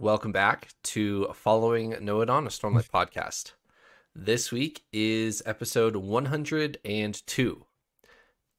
[0.00, 3.54] welcome back to Following Nohadon, a Stormlight podcast.
[4.14, 7.66] This week is episode 102,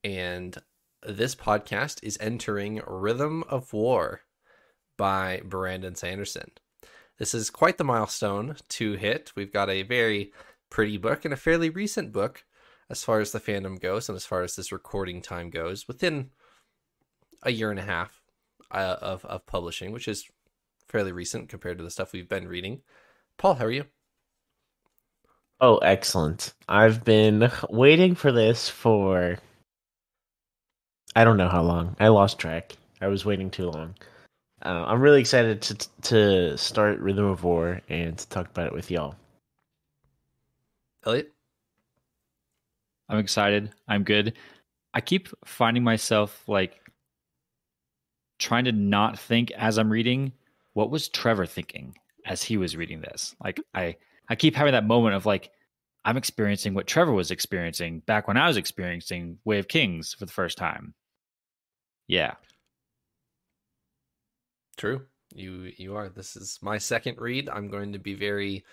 [0.04, 0.58] and
[1.02, 4.22] this podcast is entering Rhythm of War
[4.98, 6.52] by Brandon Sanderson.
[7.18, 9.32] This is quite the milestone to hit.
[9.34, 10.34] We've got a very
[10.70, 12.44] pretty book and a fairly recent book
[12.90, 16.32] as far as the fandom goes and as far as this recording time goes within
[17.44, 18.22] a year and a half
[18.72, 20.30] uh, of, of publishing, which is
[20.90, 22.82] fairly recent compared to the stuff we've been reading.
[23.38, 23.86] Paul, how are you?
[25.62, 26.54] Oh, excellent.
[26.68, 29.38] I've been waiting for this for
[31.16, 31.96] I don't know how long.
[32.00, 32.74] I lost track.
[33.02, 33.96] I was waiting too long.
[34.64, 38.74] Uh, I'm really excited to to start Rhythm of War and to talk about it
[38.74, 39.16] with y'all.
[41.06, 41.32] Elliot?
[43.08, 43.72] I'm excited.
[43.88, 44.34] I'm good.
[44.94, 46.80] I keep finding myself like
[48.38, 50.34] trying to not think as I'm reading
[50.80, 51.94] what was Trevor thinking
[52.26, 53.36] as he was reading this?
[53.44, 53.98] Like I
[54.30, 55.52] I keep having that moment of like
[56.06, 60.26] I'm experiencing what Trevor was experiencing back when I was experiencing Way of Kings for
[60.26, 60.94] the first time.
[62.08, 62.36] Yeah.
[64.78, 65.02] True.
[65.34, 66.08] You you are.
[66.08, 67.50] This is my second read.
[67.50, 68.64] I'm going to be very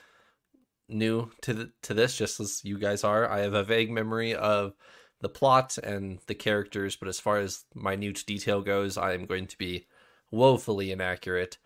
[0.89, 3.29] new to the, to this just as you guys are.
[3.29, 4.75] I have a vague memory of
[5.21, 9.49] the plot and the characters, but as far as minute detail goes, I am going
[9.49, 9.89] to be
[10.31, 11.59] woefully inaccurate.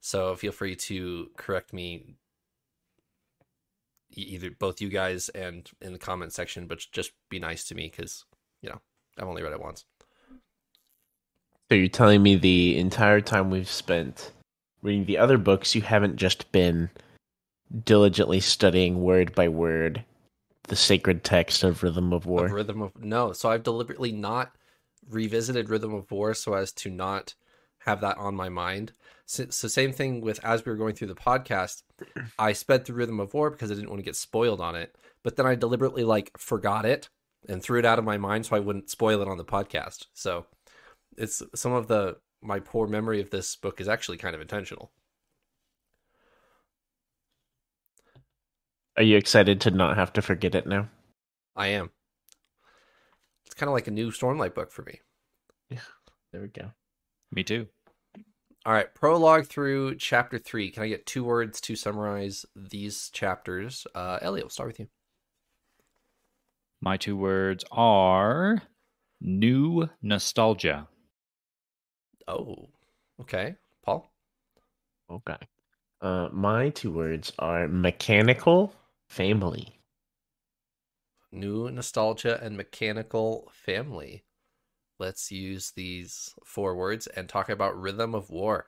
[0.00, 2.16] So feel free to correct me
[4.10, 7.92] either both you guys and in the comment section, but just be nice to me
[7.94, 8.24] because,
[8.62, 8.80] you know,
[9.18, 9.84] I've only read it once.
[11.68, 14.32] So you're telling me the entire time we've spent
[14.82, 16.88] reading the other books, you haven't just been
[17.84, 20.04] diligently studying word by word
[20.64, 22.46] the sacred text of Rhythm of War?
[22.46, 23.32] Of Rhythm of no.
[23.32, 24.54] So I've deliberately not
[25.10, 27.34] revisited Rhythm of War so as to not
[27.88, 28.92] have that on my mind.
[29.26, 31.82] So, so, same thing with as we were going through the podcast,
[32.38, 34.96] I sped through Rhythm of War because I didn't want to get spoiled on it.
[35.22, 37.08] But then I deliberately like forgot it
[37.48, 40.06] and threw it out of my mind so I wouldn't spoil it on the podcast.
[40.14, 40.46] So
[41.16, 44.92] it's some of the my poor memory of this book is actually kind of intentional.
[48.96, 50.88] Are you excited to not have to forget it now?
[51.54, 51.90] I am.
[53.46, 55.00] It's kind of like a new Stormlight book for me.
[55.70, 55.80] Yeah,
[56.32, 56.72] there we go.
[57.30, 57.66] Me too.
[58.66, 60.70] All right, prologue through chapter three.
[60.70, 63.86] Can I get two words to summarize these chapters?
[63.94, 64.88] Uh, Elliot, we'll start with you.
[66.80, 68.62] My two words are
[69.20, 70.86] new nostalgia.
[72.26, 72.68] Oh,
[73.20, 73.56] okay.
[73.84, 74.12] Paul?
[75.10, 75.38] Okay.
[76.00, 78.74] Uh, my two words are mechanical
[79.08, 79.80] family.
[81.32, 84.24] New nostalgia and mechanical family.
[84.98, 88.66] Let's use these four words and talk about Rhythm of War.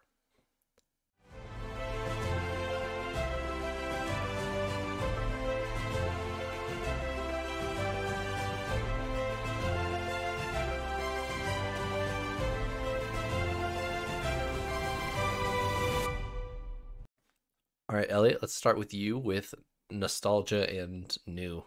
[17.88, 19.52] All right, Elliot, let's start with you with
[19.90, 21.64] nostalgia and new.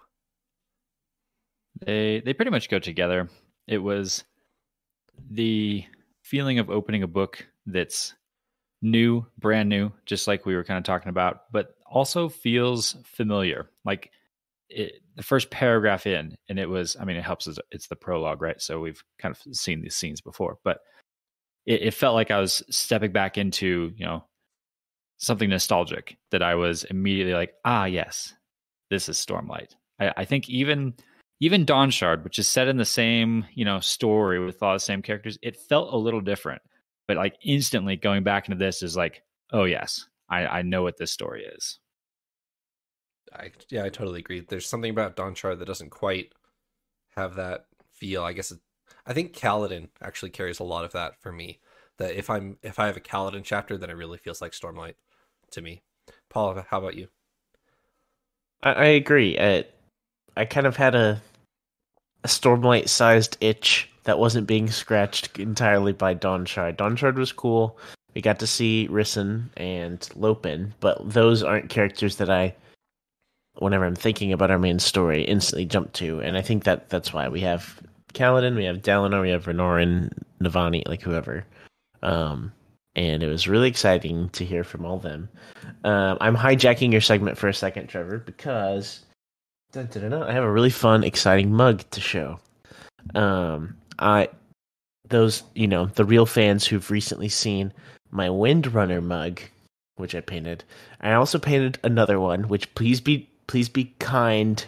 [1.86, 3.28] They they pretty much go together.
[3.68, 4.24] It was
[5.30, 5.86] the
[6.22, 8.14] feeling of opening a book that's
[8.82, 13.70] new, brand new, just like we were kind of talking about, but also feels familiar.
[13.86, 14.12] Like
[14.70, 17.48] it, the first paragraph in, and it was, I mean, it helps.
[17.72, 18.62] It's the prologue, right?
[18.62, 20.80] So we've kind of seen these scenes before, but
[21.66, 24.26] it, it felt like I was stepping back into, you know,
[25.18, 28.34] something nostalgic that I was immediately like, ah, yes,
[28.90, 29.76] this is Stormlight.
[30.00, 30.96] I, I think even
[31.40, 35.02] even Dawnshard, which is set in the same, you know, story with all the same
[35.02, 36.62] characters, it felt a little different.
[37.08, 40.98] But like instantly going back into this is like, oh yes, I, I know what
[40.98, 41.80] this story is.
[43.34, 44.42] I yeah, I totally agree.
[44.42, 46.34] There's something about Dawnshard that doesn't quite
[47.16, 48.24] have that feel.
[48.24, 48.60] I guess it,
[49.06, 51.60] I think Kaladin actually carries a lot of that for me.
[51.98, 54.96] That if I'm if I have a Kaladin chapter, then it really feels like Stormlight
[55.52, 55.84] to me.
[56.30, 57.08] Paul, how about you?
[58.62, 59.38] I, I agree.
[59.38, 59.66] I,
[60.36, 61.22] I kind of had a
[62.24, 66.78] a Stormlight sized itch that wasn't being scratched entirely by Dawnshard.
[66.78, 67.78] Dawnshard was cool.
[68.16, 72.56] We got to see Rysn and Lopen, but those aren't characters that I,
[73.58, 76.22] whenever I'm thinking about our main story, instantly jump to.
[76.22, 77.82] And I think that that's why we have
[78.14, 81.46] Kaladin, we have Dalinar, we have Renarin, Navani, like whoever.
[82.04, 82.52] Um,
[82.96, 85.28] and it was really exciting to hear from all them.
[85.84, 89.04] Um, I'm hijacking your segment for a second, Trevor, because
[89.74, 92.40] Dun, dun, dun, I have a really fun, exciting mug to show.
[93.16, 94.30] Um, I
[95.10, 97.74] those you know the real fans who've recently seen
[98.12, 99.42] my Windrunner mug
[99.96, 100.64] which I painted.
[101.02, 104.66] I also painted another one, which please be please be kind.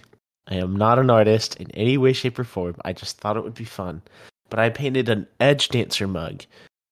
[0.48, 2.76] I am not an artist in any way, shape, or form.
[2.86, 4.02] I just thought it would be fun.
[4.50, 6.44] But I painted an Edge Dancer mug,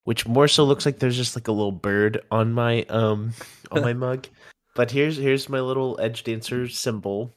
[0.05, 3.33] which more so looks like there's just like a little bird on my um
[3.71, 4.27] on my mug.
[4.75, 7.31] But here's here's my little Edge Dancer symbol.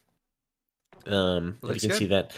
[1.07, 1.99] Um, Looks you can good.
[1.99, 2.33] see that.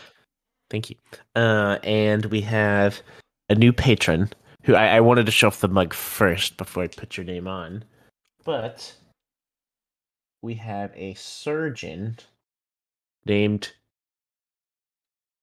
[0.70, 0.96] Thank you.
[1.34, 3.00] Uh, and we have
[3.48, 4.30] a new patron
[4.64, 7.48] who I, I wanted to show off the mug first before I put your name
[7.48, 7.84] on.
[8.44, 8.94] But
[10.42, 12.16] we have a surgeon
[13.24, 13.72] named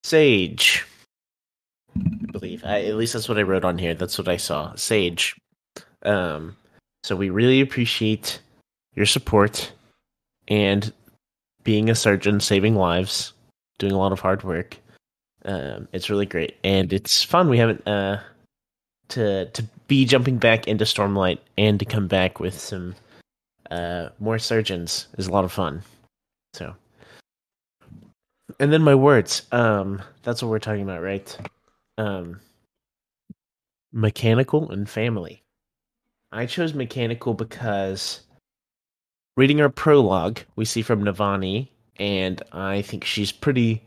[0.03, 0.85] Sage.
[1.97, 2.63] I believe.
[2.63, 3.95] I, at least that's what I wrote on here.
[3.95, 4.75] That's what I saw.
[4.75, 5.35] Sage.
[6.03, 6.55] Um,
[7.03, 8.39] so we really appreciate
[8.95, 9.71] your support
[10.47, 10.93] and
[11.65, 13.33] being a surgeon, saving lives,
[13.77, 14.77] doing a lot of hard work.
[15.43, 17.49] Um, it's really great and it's fun.
[17.49, 18.21] We haven't uh,
[19.09, 22.95] to to be jumping back into Stormlight and to come back with some
[23.69, 25.83] uh, more surgeons is a lot of fun.
[26.53, 26.73] So,
[28.59, 29.43] and then my words.
[29.51, 31.37] Um, that's what we're talking about, right?
[31.97, 32.39] Um,
[33.91, 35.43] mechanical and family.
[36.31, 38.21] I chose mechanical because
[39.37, 43.83] reading her prologue, we see from Navani, and I think she's pretty.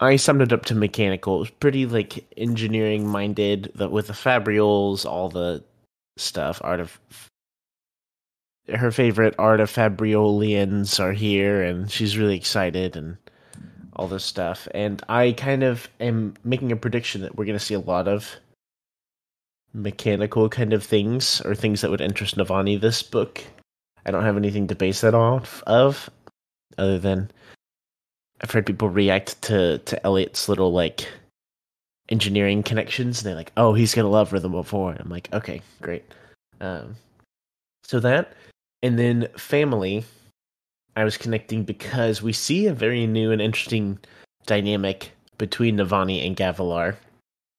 [0.00, 1.36] I summed it up to mechanical.
[1.36, 5.64] It was pretty like engineering minded, the, with the fabrials, all the
[6.16, 6.60] stuff.
[6.62, 7.00] Art of
[8.68, 13.16] her favorite artifabrians are here, and she's really excited and
[13.96, 14.68] all this stuff.
[14.72, 18.06] And I kind of am making a prediction that we're going to see a lot
[18.06, 18.36] of
[19.78, 23.42] mechanical kind of things or things that would interest Navani this book.
[24.04, 26.10] I don't have anything to base that off of,
[26.76, 27.30] other than
[28.40, 31.08] I've heard people react to to Elliot's little like
[32.08, 33.22] engineering connections.
[33.22, 36.04] They're like, "Oh, he's gonna love Rhythm of War." I'm like, "Okay, great."
[36.60, 36.96] Um,
[37.84, 38.34] so that,
[38.82, 40.04] and then family,
[40.96, 43.98] I was connecting because we see a very new and interesting
[44.46, 46.96] dynamic between Navani and Gavilar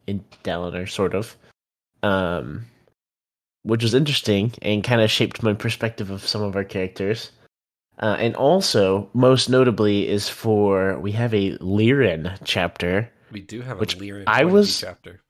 [0.07, 1.35] in Dalinar, sort of,
[2.03, 2.65] um,
[3.63, 7.31] which was interesting and kind of shaped my perspective of some of our characters.
[8.01, 13.09] Uh, and also, most notably, is for we have a Lirin chapter.
[13.31, 15.21] We do have Which a Lirin I point of view was- chapter.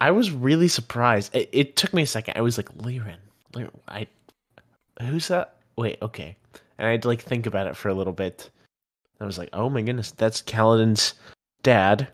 [0.00, 1.34] I was really surprised.
[1.34, 2.34] It, it took me a second.
[2.36, 3.16] I was like, Lirin,
[3.52, 4.06] Lirin, I,
[5.00, 5.56] who's that?
[5.76, 6.36] Wait, okay.
[6.78, 8.48] And I had to like think about it for a little bit.
[9.20, 11.14] I was like, oh my goodness, that's Kaladin's
[11.64, 12.06] dad,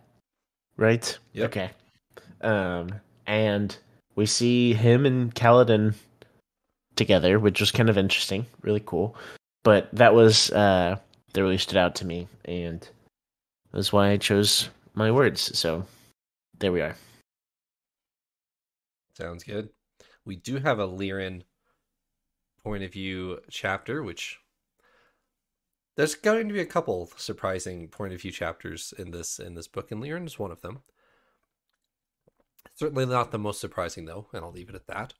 [0.79, 1.19] right?
[1.35, 1.51] Yep.
[1.51, 1.71] Okay.
[2.41, 2.89] Um,
[3.27, 3.77] and
[4.17, 5.95] we see him and Kaladin
[6.97, 9.17] together, which was kind of interesting, really cool.
[9.63, 10.97] But that was uh
[11.33, 12.87] that really stood out to me, and
[13.73, 15.59] that's why I chose my words.
[15.59, 15.85] So
[16.59, 16.97] there we are.
[19.17, 19.69] Sounds good.
[20.25, 21.43] We do have a Lirin
[22.63, 24.39] point of view chapter, which
[25.97, 29.69] there's going to be a couple surprising point of view chapters in this in this
[29.69, 30.81] book, and Lirin is one of them.
[32.75, 35.15] Certainly not the most surprising though, and I'll leave it at that.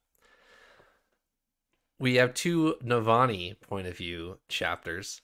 [1.97, 5.21] We have two Navani point of view chapters,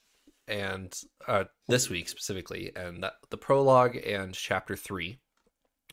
[0.48, 0.98] and
[1.28, 5.18] uh, this week specifically, and that, the prologue and chapter three,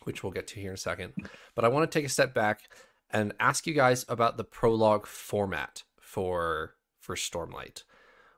[0.04, 1.14] which we'll get to here in a second.
[1.56, 2.70] But I want to take a step back
[3.12, 7.84] and ask you guys about the prologue format for for Stormlight.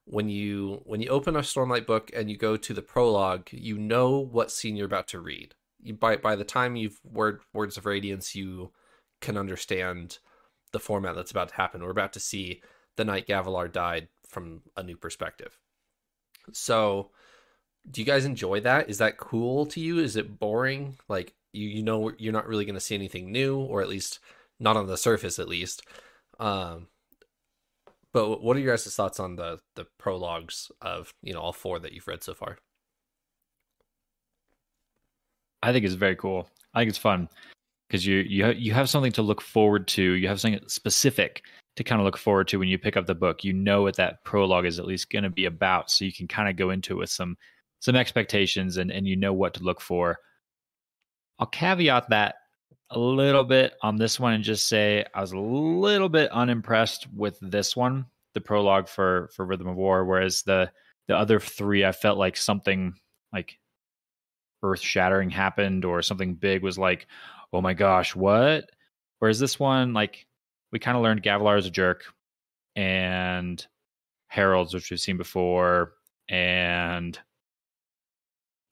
[0.06, 3.78] When you when you open a Stormlight book and you go to the prologue, you
[3.78, 5.54] know what scene you're about to read.
[6.00, 8.72] By by the time you've word words of radiance, you
[9.22, 10.20] can understand
[10.72, 11.84] the format that's about to happen.
[11.84, 12.62] We're about to see
[12.96, 15.58] the night Gavilar died from a new perspective.
[16.52, 17.12] So,
[17.90, 18.90] do you guys enjoy that?
[18.90, 20.00] Is that cool to you?
[20.00, 20.98] Is it boring?
[21.08, 24.20] Like you you know you're not really going to see anything new, or at least
[24.60, 25.84] not on the surface, at least.
[26.40, 26.88] Um,
[28.14, 31.80] but what are your guys' thoughts on the the prologues of you know all four
[31.80, 32.58] that you've read so far?
[35.64, 36.50] I think it's very cool.
[36.74, 37.30] I think it's fun
[37.88, 40.02] because you you you have something to look forward to.
[40.02, 41.44] You have something specific
[41.76, 43.44] to kind of look forward to when you pick up the book.
[43.44, 46.28] You know what that prologue is at least going to be about, so you can
[46.28, 47.38] kind of go into it with some
[47.80, 50.18] some expectations and and you know what to look for.
[51.40, 52.36] I'll caveat that
[52.92, 57.08] a little bit on this one and just say I was a little bit unimpressed
[57.14, 60.72] with this one, the prologue for for Rhythm of War, whereas the
[61.08, 62.94] the other three I felt like something
[63.34, 63.60] like
[64.64, 67.08] earth shattering happened or something big was like,
[67.54, 68.70] oh my gosh, what?
[69.20, 70.26] Whereas this one, like,
[70.72, 72.06] we kind of learned Gavilar is a jerk
[72.76, 73.66] and
[74.28, 75.94] Heralds, which we've seen before,
[76.30, 77.20] and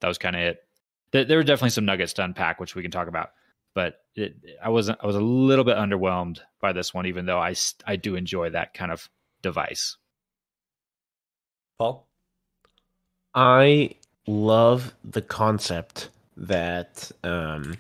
[0.02, 0.60] that was kind of it.
[1.12, 3.32] There, were definitely some nuggets to unpack, which we can talk about.
[3.76, 5.00] but it, I wasn't.
[5.02, 7.56] I was a little bit underwhelmed by this one, even though I
[7.86, 9.10] I do enjoy that kind of
[9.42, 9.98] device.
[11.78, 12.08] Paul,
[13.34, 13.96] I
[14.28, 17.78] love the concept that um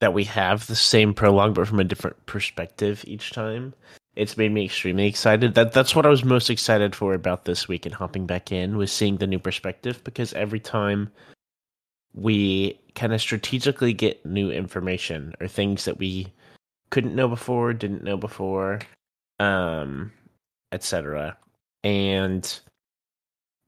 [0.00, 3.74] that we have the same prologue but from a different perspective each time.
[4.14, 5.54] It's made me extremely excited.
[5.54, 8.76] That that's what I was most excited for about this week and hopping back in
[8.76, 11.10] was seeing the new perspective because every time
[12.14, 16.32] we kind of strategically get new information or things that we
[16.90, 18.80] couldn't know before, didn't know before,
[19.38, 20.10] um,
[20.72, 21.36] etc.
[21.84, 22.60] And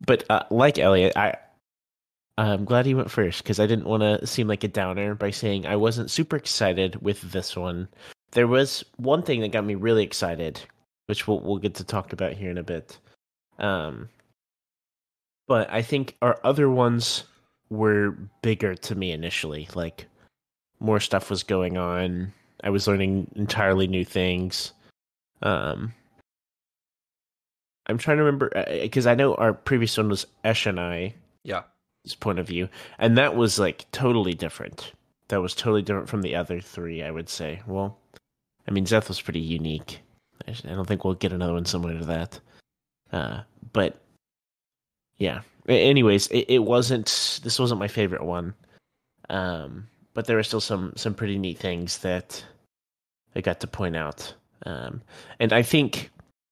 [0.07, 1.37] but uh, like Elliot, I
[2.39, 5.31] I'm glad he went first because I didn't want to seem like a downer by
[5.31, 7.89] saying I wasn't super excited with this one.
[8.33, 10.61] There was one thing that got me really excited,
[11.07, 12.99] which we'll we'll get to talk about here in a bit.
[13.59, 14.09] Um,
[15.49, 17.25] but I think our other ones
[17.69, 19.69] were bigger to me initially.
[19.75, 20.07] Like
[20.81, 22.33] more stuff was going on.
[22.65, 24.73] I was learning entirely new things.
[25.43, 25.93] Um,
[27.91, 28.51] I'm trying to remember
[28.83, 31.15] because uh, I know our previous one was Eshonai.
[31.43, 31.63] Yeah.
[32.05, 32.69] His point of view,
[32.99, 34.93] and that was like totally different.
[35.29, 37.03] That was totally different from the other three.
[37.03, 37.61] I would say.
[37.67, 37.99] Well,
[38.67, 40.01] I mean, Szeth was pretty unique.
[40.49, 42.41] I don't think we'll get another one similar to that.
[43.13, 43.41] Uh,
[43.73, 44.01] but
[45.19, 45.43] yeah.
[45.69, 47.41] Anyways, it, it wasn't.
[47.45, 48.55] This wasn't my favorite one.
[49.29, 52.43] Um, but there were still some some pretty neat things that
[53.35, 54.35] I got to point out.
[54.65, 55.03] Um,
[55.39, 56.11] and I think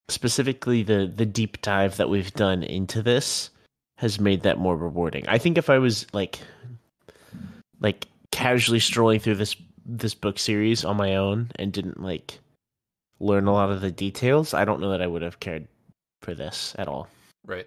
[0.09, 3.51] specifically the the deep dive that we've done into this
[3.97, 5.27] has made that more rewarding.
[5.29, 6.39] I think if I was like
[7.81, 12.39] like casually strolling through this this book series on my own and didn't like
[13.21, 15.67] learn a lot of the details, I don't know that I would have cared
[16.23, 17.09] for this at all.
[17.45, 17.67] Right.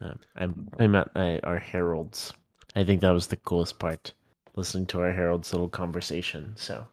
[0.00, 2.32] Um, I'm I'm at uh, our heralds.
[2.74, 4.12] I think that was the coolest part,
[4.54, 6.52] listening to our heralds' little conversation.
[6.56, 6.86] So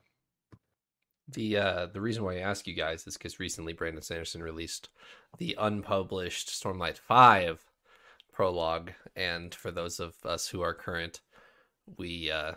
[1.28, 4.90] the uh, the reason why I ask you guys is because recently Brandon Sanderson released
[5.38, 7.64] the unpublished Stormlight Five
[8.32, 11.22] prologue, and for those of us who are current,
[11.98, 12.54] we uh,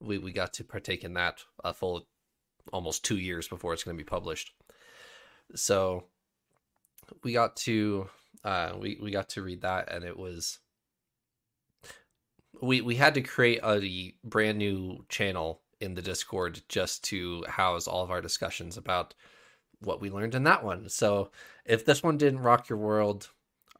[0.00, 2.06] we we got to partake in that a full
[2.72, 4.52] almost two years before it's going to be published.
[5.54, 6.04] So
[7.22, 8.08] we got to
[8.44, 10.58] uh, we we got to read that, and it was
[12.60, 17.86] we we had to create a brand new channel in the Discord just to house
[17.86, 19.14] all of our discussions about
[19.80, 20.88] what we learned in that one.
[20.88, 21.30] So
[21.64, 23.30] if this one didn't rock your world,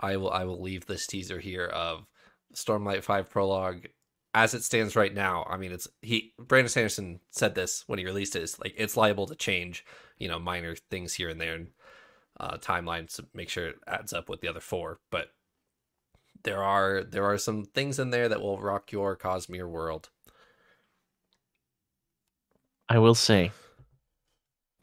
[0.00, 2.06] I will I will leave this teaser here of
[2.54, 3.86] Stormlight 5 prologue
[4.34, 5.46] as it stands right now.
[5.48, 8.96] I mean it's he Brandon Sanderson said this when he released it, it's like it's
[8.96, 9.84] liable to change,
[10.18, 11.68] you know, minor things here and there and
[12.40, 14.98] uh timelines to make sure it adds up with the other four.
[15.10, 15.28] But
[16.42, 20.10] there are there are some things in there that will rock your Cosmere world.
[22.92, 23.52] I will say,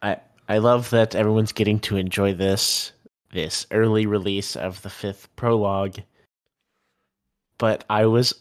[0.01, 2.91] I I love that everyone's getting to enjoy this
[3.31, 5.97] this early release of the fifth prologue.
[7.59, 8.33] But I was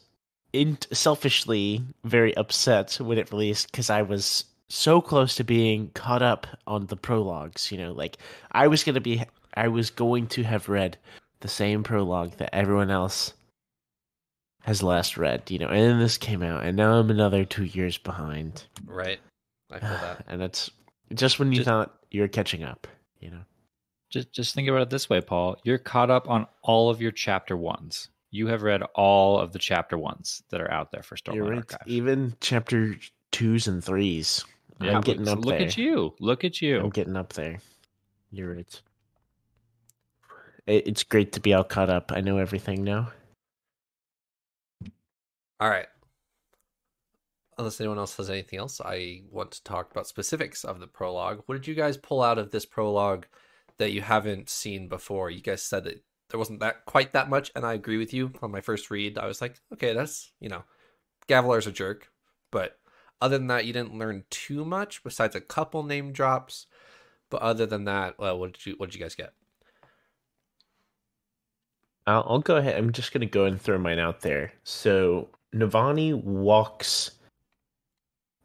[0.54, 6.22] in selfishly very upset when it released because I was so close to being caught
[6.22, 7.70] up on the prologues.
[7.70, 8.16] You know, like
[8.52, 9.22] I was gonna be,
[9.52, 10.96] I was going to have read
[11.40, 13.34] the same prologue that everyone else
[14.62, 15.50] has last read.
[15.50, 18.64] You know, and then this came out, and now I'm another two years behind.
[18.86, 19.20] Right.
[19.70, 20.24] I feel that.
[20.28, 20.70] and that's
[21.14, 22.86] just when you Just- thought you're catching up,
[23.20, 23.42] you know.
[24.10, 25.58] Just just think about it this way, Paul.
[25.64, 28.08] You're caught up on all of your chapter ones.
[28.30, 31.44] You have read all of the chapter ones that are out there for Stormlight you're
[31.44, 31.58] right.
[31.58, 31.80] Archive.
[31.86, 32.96] Even chapter
[33.32, 34.44] twos and threes.
[34.80, 35.66] Yeah, I'm getting look, up look there.
[35.66, 36.14] at you.
[36.20, 36.80] Look at you.
[36.80, 37.58] I'm getting up there.
[38.30, 38.82] You're right.
[40.66, 42.12] It, it's great to be all caught up.
[42.14, 43.12] I know everything now.
[45.60, 45.88] All right.
[47.58, 51.42] Unless anyone else has anything else, I want to talk about specifics of the prologue.
[51.46, 53.26] What did you guys pull out of this prologue
[53.78, 55.28] that you haven't seen before?
[55.28, 58.32] You guys said that there wasn't that quite that much, and I agree with you.
[58.42, 60.62] On my first read, I was like, okay, that's you know,
[61.26, 62.12] Gavilar's a jerk,
[62.52, 62.78] but
[63.20, 66.66] other than that, you didn't learn too much besides a couple name drops.
[67.30, 69.32] But other than that, well, what did you what did you guys get?
[72.06, 72.76] I'll, I'll go ahead.
[72.76, 74.52] I'm just to go and throw mine out there.
[74.64, 77.10] So Navani walks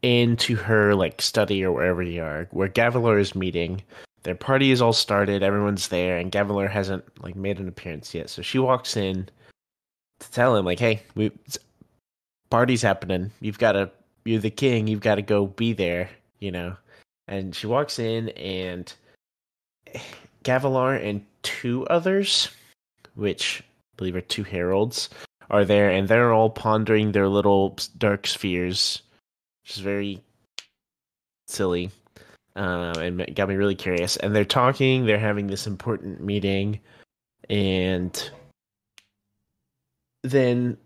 [0.04, 3.82] into her like study or wherever they are, where Gavilar is meeting.
[4.22, 5.42] Their party is all started.
[5.42, 8.30] Everyone's there, and Gavilar hasn't like made an appearance yet.
[8.30, 9.28] So she walks in
[10.20, 11.30] to tell him like, "Hey, we
[12.50, 13.30] party's happening.
[13.40, 13.90] You've got to.
[14.24, 14.86] You're the king.
[14.86, 16.76] You've got to go be there." You know.
[17.26, 18.92] And she walks in, and
[20.44, 22.50] Gavilar and two others
[23.14, 25.08] which I believe are two heralds,
[25.50, 29.02] are there, and they're all pondering their little dark spheres,
[29.64, 30.22] which is very
[31.48, 31.90] silly,
[32.56, 34.16] um, and got me really curious.
[34.16, 35.06] And they're talking.
[35.06, 36.80] They're having this important meeting,
[37.48, 38.30] and
[40.22, 40.76] then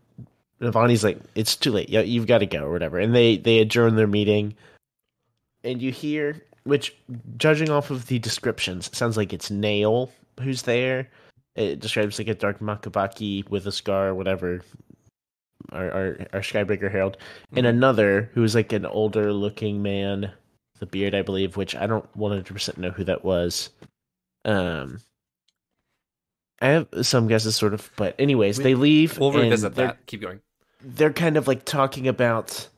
[0.60, 1.88] Navani's like, "It's too late.
[1.88, 4.54] You've got to go, or whatever." And they they adjourn their meeting,
[5.64, 6.94] and you hear, which,
[7.36, 11.08] judging off of the descriptions, sounds like it's Nale who's there.
[11.56, 14.60] It describes like a dark Makabaki with a scar, whatever.
[15.72, 17.16] Our our, our Skybreaker Herald,
[17.54, 17.70] and Mhm.
[17.70, 20.32] another who's like an older looking man,
[20.78, 23.70] the beard, I believe, which I don't one hundred percent know who that was.
[24.44, 25.00] Um,
[26.60, 29.18] I have some guesses, sort of, but anyways, We- they leave.
[29.18, 30.06] We'll and revisit that.
[30.06, 30.40] Keep going.
[30.80, 32.68] they're kind of like talking about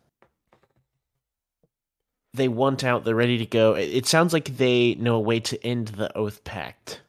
[2.32, 5.62] they want out they're ready to go it sounds like they know a way to
[5.66, 7.00] end the oath pact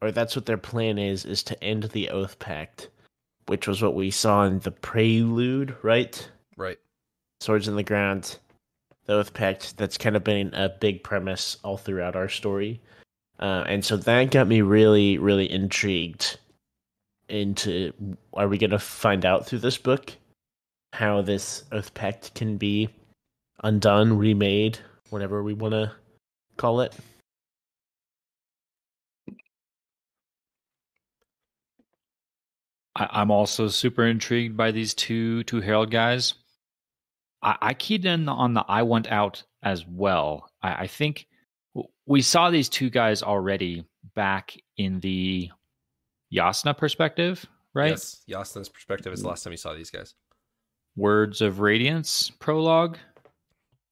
[0.00, 2.88] or that's what their plan is is to end the oath pact
[3.48, 6.28] which was what we saw in the prelude right?
[6.56, 6.78] Right.
[7.40, 8.38] swords in the ground.
[9.06, 12.80] The oath pact that's kind of been a big premise all throughout our story.
[13.40, 16.38] Uh, and so that got me really really intrigued
[17.28, 17.92] into
[18.34, 20.12] are we going to find out through this book
[20.92, 22.88] how this oath pact can be
[23.62, 24.78] undone remade
[25.10, 25.92] whatever we want to
[26.56, 26.94] call it
[32.98, 36.34] I, I'm also super intrigued by these two two Herald guys.
[37.42, 40.50] I, I keyed in on the I want out as well.
[40.62, 41.26] I, I think
[42.06, 45.50] we saw these two guys already back in the
[46.32, 47.90] Jasnah perspective, right?
[47.90, 48.22] Yes.
[48.28, 50.14] Jasnah's perspective is the last time you saw these guys.
[50.96, 52.98] Words of Radiance prologue.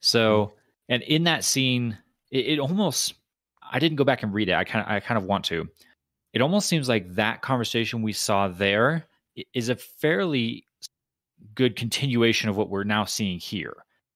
[0.01, 0.47] So,
[0.89, 0.95] hmm.
[0.95, 1.97] and in that scene,
[2.31, 3.15] it, it almost
[3.71, 4.55] I didn't go back and read it.
[4.55, 5.69] I kind of I kind of want to.
[6.37, 9.07] It almost seems like that conversation we saw there
[9.55, 10.66] is a fairly
[11.55, 13.73] good continuation of what we're now seeing here.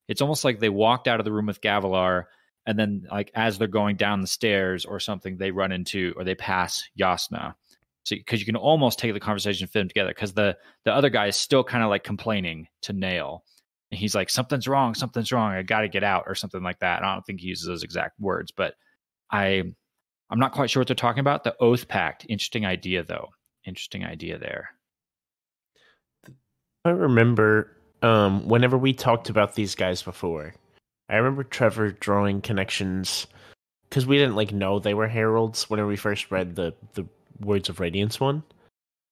[0.07, 2.25] It's almost like they walked out of the room with Gavilar,
[2.67, 6.25] and then like as they're going down the stairs or something, they run into or
[6.25, 7.55] they pass Jasnah.
[8.03, 10.93] So because you can almost take the conversation and fit them together because the the
[10.93, 13.45] other guy is still kind of like complaining to Nale.
[13.91, 15.53] And he's like, something's wrong, something's wrong.
[15.53, 16.99] I got to get out or something like that.
[16.99, 18.75] And I don't think he uses those exact words, but
[19.31, 19.73] I,
[20.31, 21.45] I'm not quite sure what they're talking about.
[21.45, 23.31] The oath pact, interesting idea though.
[23.67, 24.71] Interesting idea there.
[26.85, 30.55] i remember um whenever we talked about these guys before
[31.11, 33.27] i remember trevor drawing connections
[33.89, 37.05] because we didn't like know they were heralds whenever we first read the the
[37.41, 38.43] words of radiance one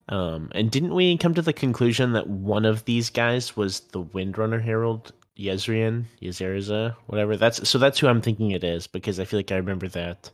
[0.08, 4.02] um and didn't we come to the conclusion that one of these guys was the
[4.02, 7.36] windrunner herald Jezrien, Yezeriza, whatever.
[7.36, 10.32] That's so that's who I'm thinking it is because I feel like I remember that,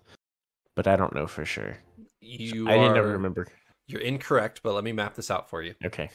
[0.75, 1.79] but I don't know for sure.
[2.21, 3.47] You I didn't remember.
[3.87, 5.75] You're incorrect, but let me map this out for you.
[5.85, 6.09] Okay,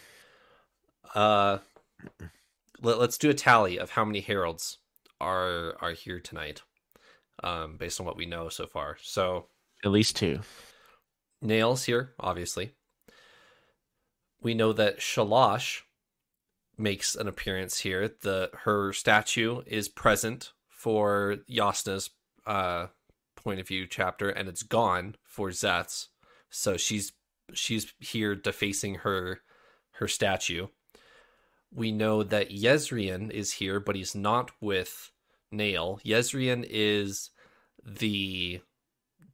[1.14, 1.60] Uh,
[2.82, 4.78] let, us do a tally of how many heralds
[5.22, 6.62] are are here tonight,
[7.44, 8.98] um, based on what we know so far.
[9.02, 9.48] So
[9.84, 10.40] at least two.
[11.42, 12.72] Nale's here, obviously.
[14.42, 15.82] We know that Shalash
[16.78, 18.16] makes an appearance here.
[18.22, 22.10] The her statue is present for Jasnah's
[22.48, 22.88] uh,
[23.44, 26.10] point of view chapter, and it's gone for Szeth's.
[26.50, 27.14] So she's
[27.54, 29.42] she's here defacing her
[29.94, 30.68] her statue.
[31.72, 35.12] We know that Jezrien is here, but he's not with
[35.52, 36.00] Nale.
[36.04, 37.30] Jezrien is
[37.84, 38.62] the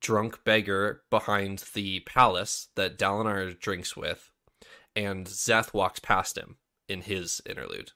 [0.02, 4.30] drunk beggar behind the palace that Dalinar drinks with,
[4.96, 7.92] and Zeth walks past him in his interlude.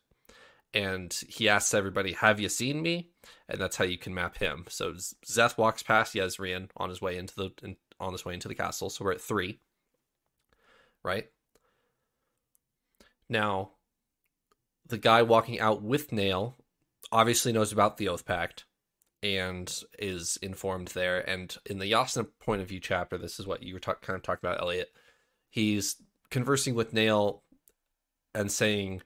[0.73, 3.09] And he asks everybody, Have you seen me?
[3.47, 4.65] And that's how you can map him.
[4.69, 8.47] So Szeth walks past Jezrien on his way into the in, on his way into
[8.47, 8.89] the castle.
[8.89, 9.59] So we're at three.
[11.03, 11.29] Right?
[13.29, 13.71] Now,
[14.87, 16.57] the guy walking out with Nale
[17.11, 18.65] obviously knows about the Oath Pact
[19.21, 21.27] and is informed there.
[21.29, 24.15] And in the Jasnah point of view chapter, this is what you were talk- kind
[24.15, 24.89] of talking about, Elliot.
[25.49, 25.95] He's
[26.29, 27.43] conversing with Nale
[28.33, 29.01] and saying,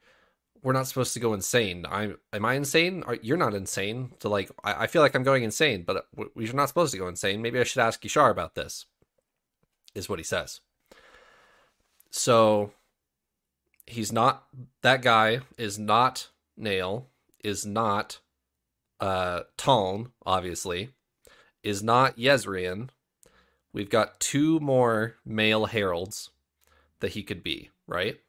[0.64, 1.86] "We're not supposed to go insane.
[1.90, 2.18] I'm.
[2.32, 3.04] Am I insane?
[3.04, 4.14] Are, you're not insane.
[4.20, 6.98] To like, I, I feel like I'm going insane, but we- we're not supposed to
[6.98, 7.42] go insane.
[7.42, 8.86] Maybe I should ask Ishar about this."
[9.96, 10.60] Is what he says.
[12.10, 12.72] So
[13.86, 14.46] he's not.
[14.82, 17.08] That guy is not Nale.
[17.44, 18.20] Is not
[19.00, 20.90] uh Taln, obviously,
[21.62, 22.90] is not Jezrien.
[23.74, 26.30] We've got two more male heralds
[27.00, 28.20] that he could be, right?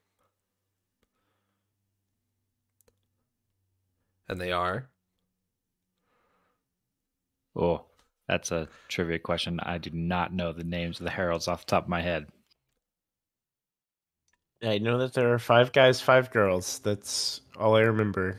[4.29, 4.89] And they are
[7.57, 7.85] Oh,
[8.27, 9.61] that's a trivia question.
[9.61, 12.27] I do not know the names of the heralds off the top of my head.
[14.63, 16.81] I know that there are five guys, five girls.
[16.81, 18.39] That's all I remember.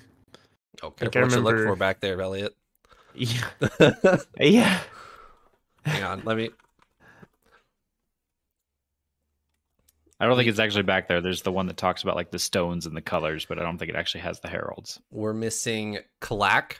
[0.81, 2.55] Oh, okay, Think I what you look for back there, Elliot?
[3.17, 3.47] Yeah,
[4.37, 4.81] yeah.
[5.85, 6.49] Hang on, let me.
[10.19, 11.19] I don't think it's actually back there.
[11.21, 13.77] There's the one that talks about like the stones and the colors, but I don't
[13.77, 14.99] think it actually has the heralds.
[15.11, 16.77] We're missing Kalak,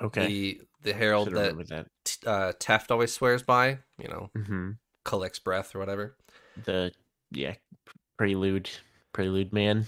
[0.00, 0.26] Okay.
[0.26, 1.86] the the herald that that.
[2.04, 3.78] t- uh, Teft always swears by.
[3.98, 4.70] You know, hmm
[5.04, 6.16] collects breath or whatever.
[6.64, 6.92] The
[7.30, 7.54] yeah,
[8.18, 8.68] prelude,
[9.12, 9.86] prelude man.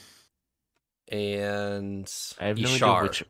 [1.11, 2.11] And
[2.41, 2.97] I have no Ishar.
[2.97, 3.25] idea which.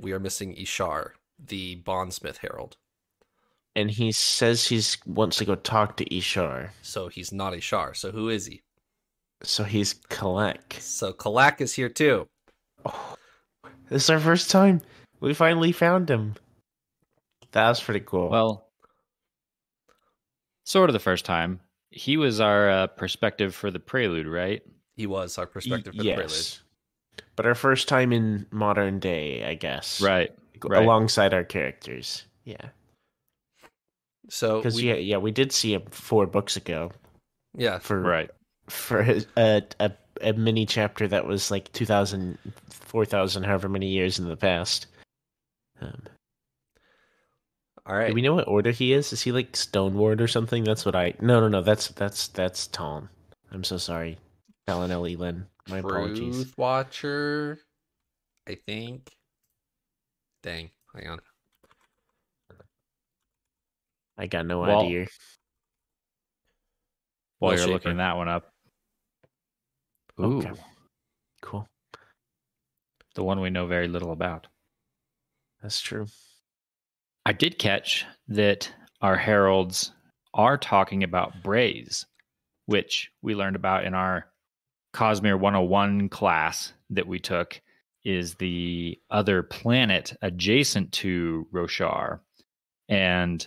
[0.00, 2.76] We are missing Ishar, the bondsmith herald.
[3.76, 6.70] And he says he wants to go talk to Ishar.
[6.82, 7.96] So he's not Ishar.
[7.96, 8.62] So who is he?
[9.42, 10.80] So he's Kalak.
[10.80, 12.26] So Kalak is here too.
[12.84, 13.16] Oh,
[13.88, 14.80] this is our first time.
[15.20, 16.34] We finally found him.
[17.52, 18.28] That was pretty cool.
[18.28, 18.68] Well,
[20.64, 21.60] sort of the first time.
[21.90, 24.62] He was our uh, perspective for the prelude, right?
[24.96, 26.58] He was our perspective for the prelude.
[27.36, 30.00] But our first time in modern day, I guess.
[30.00, 30.32] Right.
[30.64, 30.82] Right.
[30.82, 32.24] Alongside our characters.
[32.44, 32.68] Yeah.
[34.28, 36.90] So Because yeah, yeah, we did see him four books ago
[37.56, 38.30] yeah, for Right.
[38.68, 39.00] for
[39.36, 42.38] a, a a mini chapter that was like 2000
[42.70, 44.86] 4000 however many years in the past.
[45.80, 46.02] Um,
[47.86, 48.08] all right.
[48.08, 49.12] Do we know what order he is?
[49.12, 50.64] Is he like Stone Ward or something?
[50.64, 51.14] That's what I.
[51.20, 51.62] No, no, no.
[51.62, 53.10] That's that's that's Tom.
[53.52, 54.18] I'm so sorry,
[54.66, 55.04] Alan L.
[55.06, 55.46] Elin.
[55.68, 56.34] My apologies.
[56.34, 57.58] Truth Watcher,
[58.48, 59.10] I think.
[60.42, 61.20] Dang, hang on.
[64.16, 65.06] I got no Well, idea.
[67.38, 67.72] While you're Shaper.
[67.72, 68.50] looking that one up.
[70.20, 70.52] Ooh, Okay.
[71.42, 71.68] Cool.
[73.16, 74.46] the one we know very little about.
[75.62, 76.06] That's true.
[77.26, 79.92] I did catch that our heralds
[80.32, 82.06] are talking about Braize,
[82.66, 84.26] which we learned about in our
[84.94, 87.60] Cosmere 101 class that we took,
[88.04, 92.20] is the other planet adjacent to Roshar.
[92.88, 93.46] And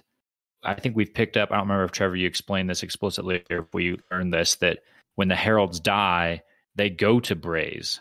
[0.63, 3.59] I think we've picked up, I don't remember if Trevor, you explained this explicitly or
[3.59, 4.79] if we learned this, that
[5.15, 6.41] when the heralds die,
[6.75, 7.99] they go to Braize,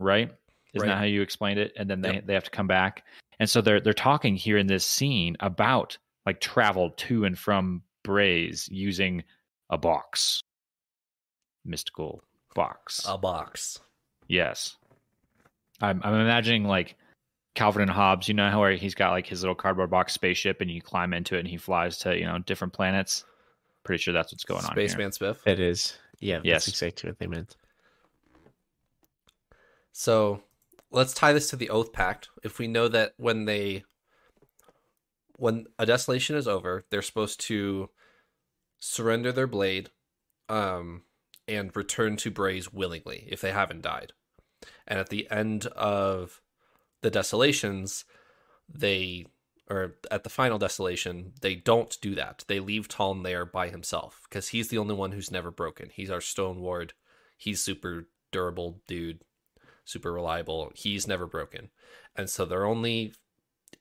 [0.00, 0.30] right?
[0.74, 0.94] Isn't Right.
[0.94, 1.72] that how you explained it?
[1.76, 2.26] And then they, Yep.
[2.26, 3.04] they have to come back.
[3.40, 7.82] And so they're they're talking here in this scene about like travel to and from
[8.04, 9.22] Braize using
[9.70, 10.42] a box.
[11.64, 12.22] Mystical
[12.54, 13.04] box.
[13.06, 13.80] A box.
[14.26, 14.76] yes.
[15.80, 16.96] I'm I'm imagining like
[17.58, 20.60] Calvin and Hobbes, you know how where he's got like his little cardboard box spaceship
[20.60, 23.24] and you climb into it and he flies to, you know, different planets.
[23.82, 24.88] Pretty sure that's what's going on here.
[24.88, 25.38] Spaceman Spiff.
[25.44, 25.98] It is.
[26.20, 26.38] Yeah.
[26.44, 26.66] Yes.
[26.66, 27.56] That's exactly what they meant.
[29.90, 30.40] So
[30.92, 32.28] let's tie this to the Oath Pact.
[32.44, 33.82] If we know that when they
[35.36, 37.90] when a desolation is over, they're supposed to
[38.78, 39.90] surrender their blade
[40.48, 41.02] um
[41.48, 44.12] and return to Braize willingly if they haven't died.
[44.86, 46.40] And at the end of
[47.02, 48.04] the desolations,
[48.68, 49.26] they
[49.70, 52.42] or at the final desolation, they don't do that.
[52.48, 55.90] They leave Taln there by himself because he's the only one who's never broken.
[55.92, 56.94] He's our stone ward.
[57.36, 59.20] He's super durable dude
[59.88, 60.70] super reliable.
[60.74, 61.70] He's never broken.
[62.14, 63.14] And so they're only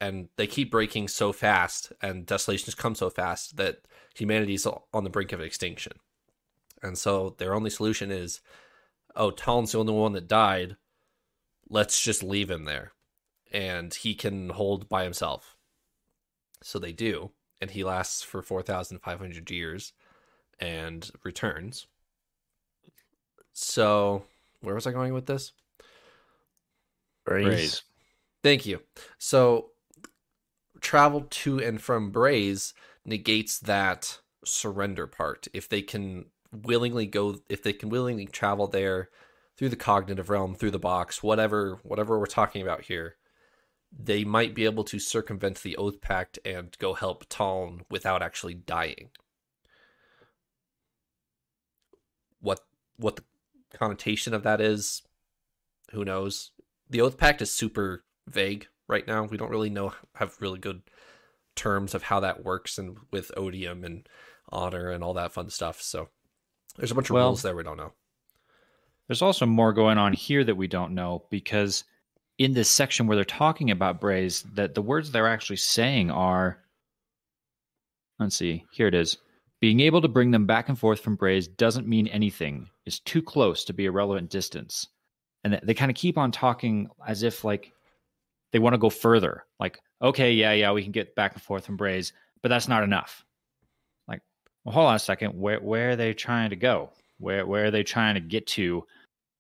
[0.01, 3.81] and they keep breaking so fast and desolations come so fast that
[4.15, 5.93] humanity's on the brink of extinction.
[6.83, 8.41] And so their only solution is
[9.15, 10.77] oh, Taln's the only one that died.
[11.69, 12.93] Let's just leave him there.
[13.51, 15.55] And he can hold by himself.
[16.61, 17.31] So they do,
[17.61, 19.93] and he lasts for 4500 years
[20.59, 21.87] and returns.
[23.53, 24.23] So,
[24.61, 25.51] where was I going with this?
[27.25, 27.45] Braize.
[27.45, 27.83] Braize.
[28.43, 28.81] Thank you.
[29.17, 29.71] So,
[30.79, 32.73] travel to and from Braize
[33.05, 35.47] negates that surrender part.
[35.53, 39.09] If they can willingly go, if they can willingly travel there
[39.57, 43.15] through the cognitive realm, through the box, whatever, whatever we're talking about here,
[43.91, 48.53] they might be able to circumvent the Oath Pact and go help Taln without actually
[48.53, 49.09] dying.
[52.39, 52.61] What
[52.97, 53.23] what the
[53.77, 55.03] connotation of that is,
[55.91, 56.51] who knows?
[56.89, 59.23] The Oath Pact is super vague right now.
[59.23, 60.81] We don't really know have really good
[61.55, 64.07] terms of how that works and with odium and
[64.49, 65.81] honor and all that fun stuff.
[65.81, 66.09] So
[66.77, 67.93] there's a bunch of Well- rules there we don't know.
[69.07, 71.85] There's also more going on here that we don't know because
[72.37, 76.59] in this section where they're talking about Braize, that the words they're actually saying are
[78.19, 79.17] let's see, here it is.
[79.59, 82.69] Being able to bring them back and forth from Braize doesn't mean anything.
[82.85, 84.87] It's too close to be a relevant distance.
[85.43, 87.71] And they, kind of keep on talking as if like
[88.51, 89.45] they want to go further.
[89.59, 92.83] Like, okay, yeah, yeah, we can get back and forth from Braze, but that's not
[92.83, 93.23] enough.
[94.07, 94.21] Like,
[94.63, 95.31] well, hold on a second.
[95.39, 96.91] Where where are they trying to go?
[97.19, 98.83] Where where are they trying to get to?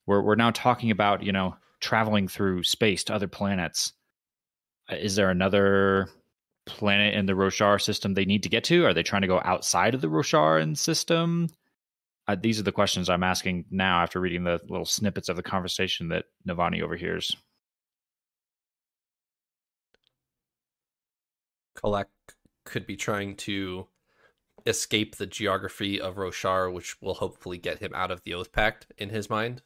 [0.05, 3.93] We're we're now talking about you know traveling through space to other planets.
[4.91, 6.09] Uh, Is there another
[6.65, 8.85] planet in the Roshar system they need to get to?
[8.85, 11.47] Are they trying to go outside of the Rosharan system?
[12.27, 15.43] Uh, these are the questions I'm asking now after reading the little snippets of the
[15.43, 17.35] conversation that Navani overhears.
[21.75, 22.07] Kalak
[22.65, 23.87] could be trying to
[24.65, 28.87] escape the geography of Roshar, which will hopefully get him out of the Oath Pact
[28.97, 29.61] in his mind,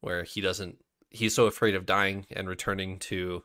[0.00, 0.78] where he doesn't.
[1.14, 3.44] He's so afraid of dying and returning to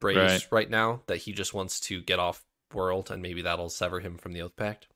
[0.00, 0.46] Braize Right.
[0.52, 4.16] right, now that he just wants to get off world, and maybe that'll sever him
[4.16, 4.86] from the Oath Pact.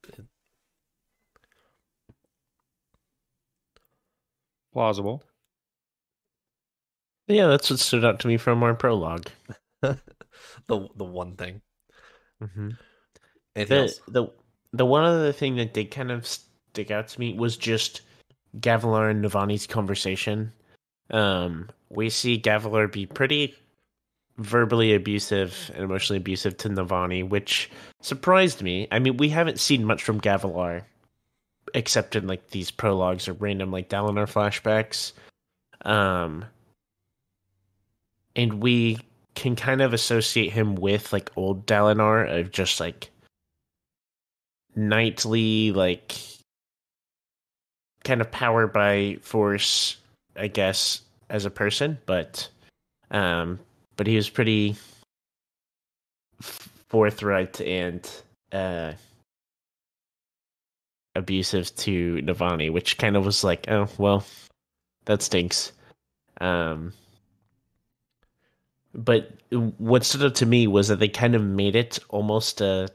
[4.73, 5.23] Plausible.
[7.29, 9.29] Yeah, that's what stood out to me from our prologue.
[9.81, 9.99] the
[10.67, 11.63] the one thing.
[12.43, 12.71] Mm-hmm.
[13.57, 14.01] Anything The else?
[14.09, 14.27] the
[14.73, 18.03] the one other thing that did kind of stick out to me was just
[18.59, 20.53] Gavilar and Navani's conversation.
[21.11, 23.55] Um, we see Gavilar be pretty
[24.39, 28.89] verbally abusive and emotionally abusive to Navani, which surprised me.
[28.91, 30.85] I mean, we haven't seen much from Gavilar
[31.75, 35.13] except in like these prologues or random like Dalinar flashbacks.
[35.85, 36.45] Um
[38.35, 38.99] and we
[39.35, 43.11] can kind of associate him with like old Dalinar of just like
[44.75, 46.17] knightly like
[48.05, 49.97] kind of power by force
[50.37, 52.49] i guess as a person but
[53.11, 53.59] um
[53.97, 54.77] but he was pretty
[56.41, 58.11] forthright and
[58.53, 58.93] uh
[61.15, 64.25] abusive to navani which kind of was like oh well
[65.05, 65.73] that stinks
[66.41, 66.93] um
[68.95, 69.31] but
[69.79, 72.89] what stood out to me was that they kind of made it almost a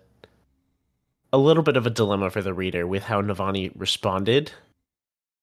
[1.34, 4.52] a little bit of a dilemma for the reader with how Navani responded.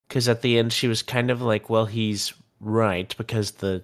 [0.08, 3.82] Because at the end, she was kind of like, "Well, he's right," because the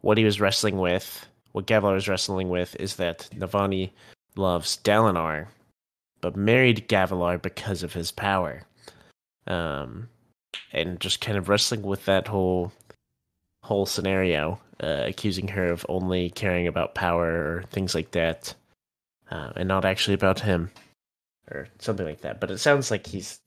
[0.00, 3.90] what he was wrestling with, what Gavilar was wrestling with, is that Navani
[4.36, 5.46] loves Dalinar,
[6.20, 8.62] but married Gavilar because of his power,
[9.46, 10.08] um,
[10.72, 12.72] and just kind of wrestling with that whole
[13.64, 18.54] whole scenario, uh, accusing her of only caring about power or things like that,
[19.30, 20.70] uh, and not actually about him
[21.50, 22.40] or something like that.
[22.40, 23.38] But it sounds like he's.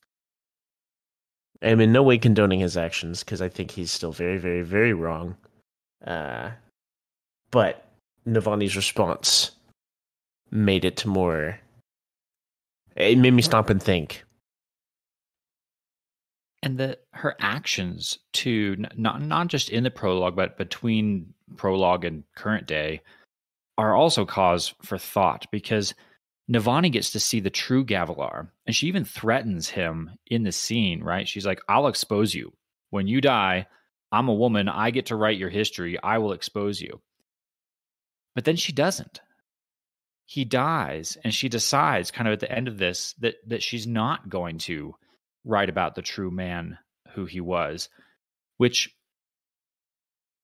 [1.65, 4.93] I'm in no way condoning his actions because I think he's still very, very, very
[4.93, 5.35] wrong.
[6.05, 6.51] Uh,
[7.51, 7.87] but
[8.27, 9.51] Navani's response
[10.51, 11.59] made it more.
[12.95, 14.23] It made me stop and think.
[16.65, 22.23] and the her actions to not not just in the prologue but between prologue and
[22.35, 22.99] current day
[23.77, 25.93] are also cause for thought because
[26.49, 31.03] Navani gets to see the true Gavilar and she even threatens him in the scene
[31.03, 31.27] right?
[31.27, 32.53] She's like I'll expose you.
[32.89, 33.67] When you die
[34.11, 34.69] I'm a woman.
[34.69, 36.01] I get to write your history.
[36.01, 37.01] I will expose you.
[38.33, 39.19] But then she doesn't.
[40.25, 43.85] He dies and she decides kind of at the end of this that that she's
[43.85, 44.95] not going to
[45.43, 46.77] write about the true man
[47.13, 47.89] who he was
[48.57, 48.95] which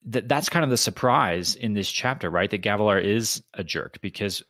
[0.05, 2.51] that that's kind of the surprise in this chapter right?
[2.51, 4.43] That Gavilar is a jerk because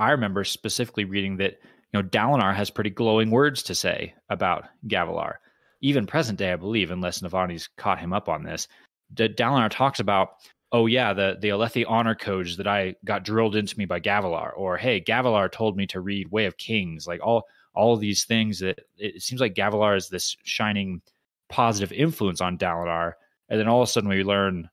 [0.00, 1.60] I remember specifically reading that
[1.92, 5.34] you know Dalinar has pretty glowing words to say about Gavilar
[5.80, 8.68] even present day I believe unless Navani's caught him up on this
[9.14, 10.30] D- Dalinar talks about
[10.72, 14.52] oh yeah the the Alethi honor codes that I got drilled into me by Gavilar
[14.56, 18.24] or hey Gavilar told me to read Way of Kings like all all of these
[18.24, 21.02] things that it seems like Gavilar is this shining
[21.48, 23.14] positive influence on Dalinar,
[23.48, 24.68] and then all of a sudden we learn,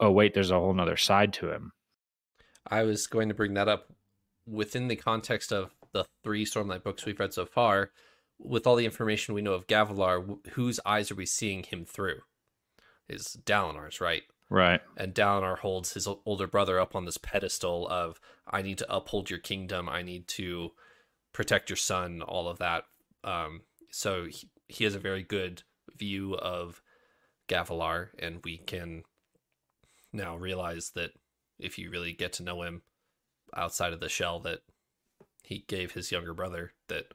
[0.00, 1.72] oh wait, there's a whole nother side to him.
[2.66, 3.92] I was going to bring that up
[4.48, 7.90] within the context of the three Stormlight books we've read so far.
[8.40, 11.84] With all the information we know of Gavilar, wh- whose eyes are we seeing him
[11.84, 12.20] through?
[13.08, 14.22] Is Dalinar's, right?
[14.50, 14.80] Right.
[14.96, 19.28] And Dalinar holds his older brother up on this pedestal of, I need to uphold
[19.28, 20.70] your kingdom, I need to
[21.32, 22.84] protect your son, all of that.
[23.24, 25.62] Um, so he, he has a very good
[25.96, 26.80] view of
[27.48, 29.02] Gavilar, and we can
[30.12, 31.10] now realize that
[31.58, 32.82] if you really get to know him
[33.56, 34.60] outside of the shell that
[35.42, 37.06] he gave his younger brother, that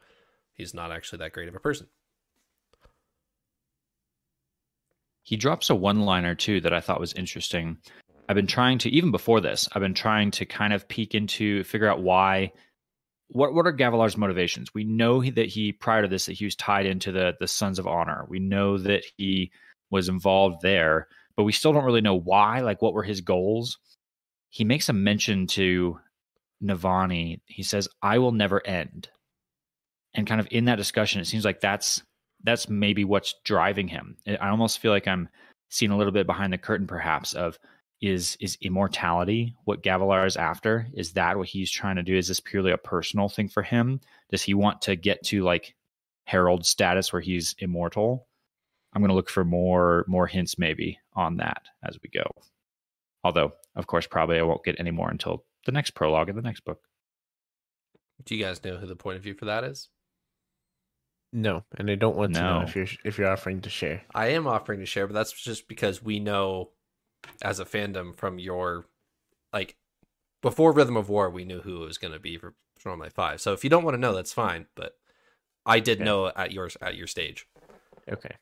[0.53, 1.87] he's not actually that great of a person.
[5.21, 7.77] He drops a one liner too that I thought was interesting.
[8.27, 11.63] I've been trying to, even before this, I've been trying to kind of peek into,
[11.63, 12.51] figure out why.
[13.29, 14.73] What what are Gavilar's motivations?
[14.73, 17.47] We know he, that he prior to this that he was tied into the the
[17.47, 18.25] Sons of Honor.
[18.27, 19.51] We know that he
[19.89, 22.59] was involved there, but we still don't really know why.
[22.59, 23.79] Like, what were his goals?
[24.49, 25.99] He makes a mention to
[26.63, 27.41] Navani.
[27.45, 29.09] He says, "I will never end,"
[30.13, 32.03] and kind of in that discussion, it seems like that's
[32.43, 34.17] that's maybe what's driving him.
[34.27, 35.29] I almost feel like I'm
[35.69, 37.57] seeing a little bit behind the curtain, perhaps, of
[38.01, 40.87] is is immortality what Gavilar is after?
[40.93, 42.17] Is that what he's trying to do?
[42.17, 44.01] Is this purely a personal thing for him?
[44.29, 45.73] Does he want to get to like
[46.25, 48.27] Herald status where he's immortal?
[48.93, 52.29] I'm going to look for more more hints maybe on that as we go.
[53.23, 56.41] Although, of course, probably I won't get any more until the next prologue in the
[56.41, 56.81] next book.
[58.25, 59.89] Do you guys know who the point of view for that is?
[61.35, 64.03] No, and I don't want to know if you're if you're offering to share.
[64.13, 66.69] I am offering to share, but that's just because we know
[67.41, 68.85] as a fandom from your
[69.51, 69.75] like
[70.41, 73.41] before Rhythm of War, we knew who it was going to be for Stormlight Five.
[73.41, 74.67] So if you don't want to know, that's fine.
[74.75, 74.97] But
[75.65, 76.05] I did Okay.
[76.05, 77.47] know at yours at your stage.
[78.11, 78.35] Okay,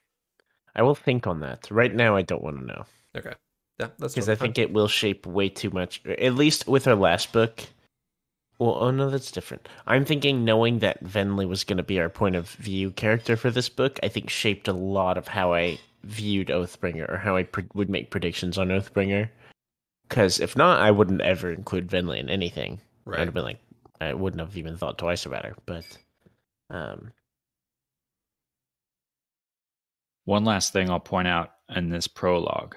[0.75, 1.69] I will think on that.
[1.71, 3.33] Right now, I don't want to know Okay,
[3.81, 6.01] yeah, that's because I think it will shape way too much.
[6.05, 7.63] At least with our last book.
[8.59, 9.67] Well, oh no, that's different.
[9.87, 13.49] I'm thinking knowing that Venli was going to be our point of view character for
[13.49, 17.43] this book, I think shaped a lot of how I viewed Oathbringer or how I
[17.43, 19.29] pre- would make predictions on Oathbringer.
[20.07, 22.79] Because if not, I wouldn't ever include Venli in anything.
[23.05, 23.19] Right.
[23.19, 23.59] I'd have been like,
[23.99, 25.55] I wouldn't have even thought twice about her.
[25.65, 25.85] But,
[26.69, 27.11] um,
[30.25, 32.75] One last thing I'll point out in this prologue.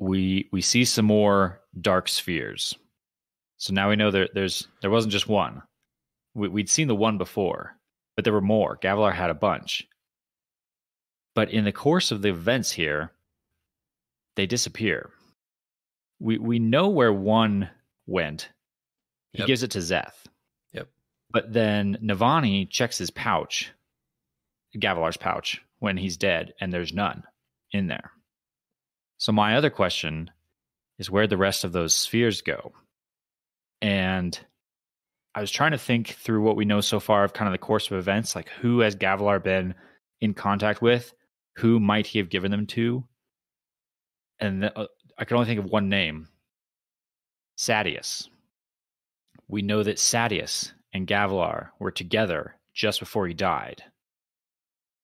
[0.00, 2.74] We we see some more dark spheres.
[3.58, 5.62] So now we know there there's there wasn't just one.
[6.34, 7.76] We, we'd seen the one before,
[8.16, 8.78] but there were more.
[8.78, 9.86] Gavilar had a bunch.
[11.34, 13.12] But in the course of the events here,
[14.36, 15.10] they disappear.
[16.18, 17.68] We we know where one
[18.06, 18.48] went.
[19.32, 19.46] He Yep.
[19.46, 20.24] gives it to Szeth.
[20.72, 20.88] Yep.
[21.30, 23.70] But then Navani checks his pouch,
[24.76, 27.22] Gavilar's pouch, when he's dead, and there's none
[27.70, 28.12] in there.
[29.20, 30.30] So my other question
[30.98, 32.72] is where the rest of those spheres go.
[33.82, 34.38] And
[35.34, 37.58] I was trying to think through what we know so far of kind of the
[37.58, 39.74] course of events, like who has Gavilar been
[40.22, 41.12] in contact with,
[41.56, 43.04] who might he have given them to,
[44.38, 44.86] and th- uh,
[45.18, 46.28] I can only think of one name,
[47.58, 48.26] Sadeas.
[49.48, 53.82] We know that Sadeas and Gavilar were together just before he died.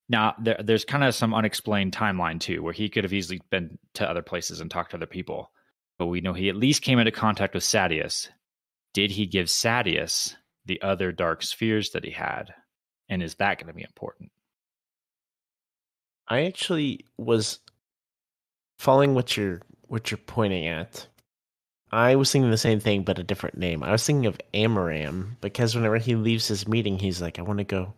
[0.08, 3.78] Now, there, there's kind of some unexplained timeline too, where he could have easily been
[3.94, 5.50] to other places and talked to other people.
[5.98, 8.28] But we know he at least came into contact with Sadeas.
[8.94, 12.54] Did he give Sadeas the other dark spheres that he had?
[13.08, 14.30] And is that going to be important?
[16.28, 17.60] I actually was
[18.78, 21.06] following what you're what you're pointing at.
[21.92, 23.84] I was thinking the same thing, but a different name.
[23.84, 27.58] I was thinking of Amaram because whenever he leaves his meeting, he's like, "I want
[27.58, 27.94] to go."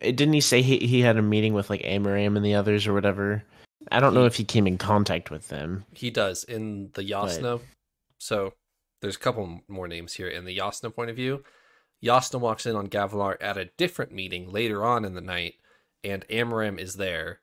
[0.00, 2.94] Didn't he say he he had a meeting with like Amaram and the others or
[2.94, 3.42] whatever?
[3.90, 5.84] I don't know if he came in contact with them.
[5.92, 7.60] He does in the Jasnah.
[8.18, 8.54] So
[9.00, 11.42] there's a couple more names here in the Jasnah point of view.
[12.04, 15.54] Jasnah walks in on Gavilar at a different meeting later on in the night,
[16.04, 17.40] and Amaram is there,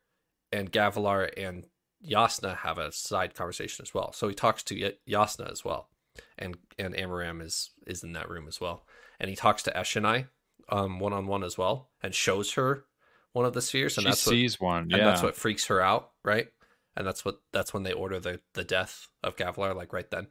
[0.51, 1.65] and Gavilar and
[2.05, 4.13] Jasnah have a side conversation as well.
[4.13, 5.89] So he talks to Jasnah as well,
[6.37, 8.85] and and Amaram is is in that room as well,
[9.19, 10.27] and he talks to Eshonai,
[10.69, 12.85] um, one on one as well, and shows her
[13.33, 14.83] one of the spheres, and she that's what sees one.
[14.83, 16.47] and that's what freaks her out, right?
[16.95, 20.27] And that's what that's when they order the the death of Gavilar, like right then.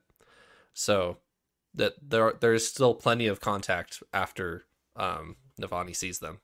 [0.72, 1.18] So
[1.74, 4.64] that there there is still plenty of contact after
[4.96, 6.40] um Navani sees them.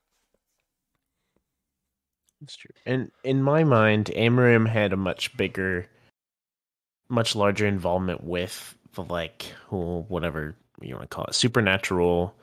[2.39, 2.71] That's true.
[2.85, 5.87] And in my mind, Amaram had a much bigger,
[7.07, 12.35] much larger involvement with the like, well, whatever you want to call it, supernatural,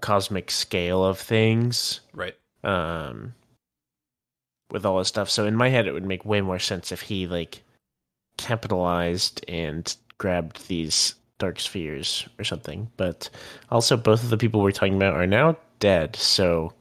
[0.00, 2.00] cosmic scale of things.
[2.12, 2.34] Right.
[2.64, 3.34] Um,
[4.70, 5.30] with all this stuff.
[5.30, 7.62] So in my head, it would make way more sense if he like
[8.36, 12.90] capitalized and grabbed these dark spheres or something.
[12.96, 13.30] But
[13.70, 16.16] also, both of the people we're talking about are now dead.
[16.16, 16.72] So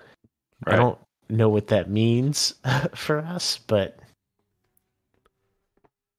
[0.66, 0.98] I don't
[1.30, 2.56] know what that means
[2.96, 4.00] for us, but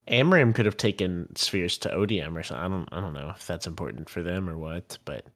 [0.09, 2.65] Amaram could have taken spheres to Odium or something.
[2.65, 5.27] I don't I don't know if that's important for them or what, but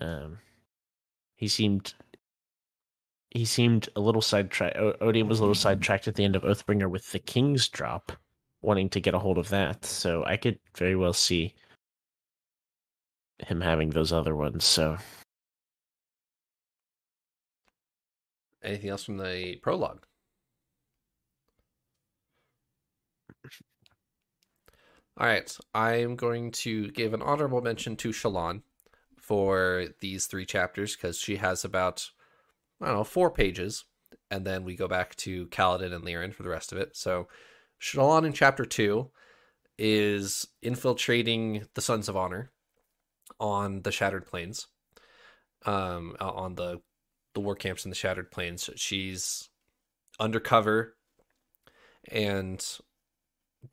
[0.00, 0.38] um
[1.36, 1.94] he seemed
[3.30, 4.76] he seemed a little sidetracked.
[4.76, 8.12] O- Odium was a little sidetracked at the end of Oathbringer with the King's drop,
[8.62, 9.84] wanting to get a hold of that.
[9.84, 11.54] So I could very well see
[13.38, 14.64] him having those other ones.
[14.64, 14.96] So
[18.62, 20.04] Anything else from the prologue?
[25.18, 28.62] All right, I'm going to give an honorable mention to Shallan
[29.26, 32.10] for these three chapters because she has about
[32.80, 33.84] I don't know four pages,
[34.30, 36.96] and then we go back to Kaladin and Lirin for the rest of it.
[36.96, 37.26] So
[37.80, 39.10] Shallan in chapter two
[39.78, 42.52] is infiltrating the Sons of Honor
[43.40, 44.68] on the Shattered Plains,
[45.64, 46.80] um, on the
[47.34, 48.70] the war camps in the Shattered Plains.
[48.76, 49.48] She's
[50.20, 50.94] undercover
[52.12, 52.64] and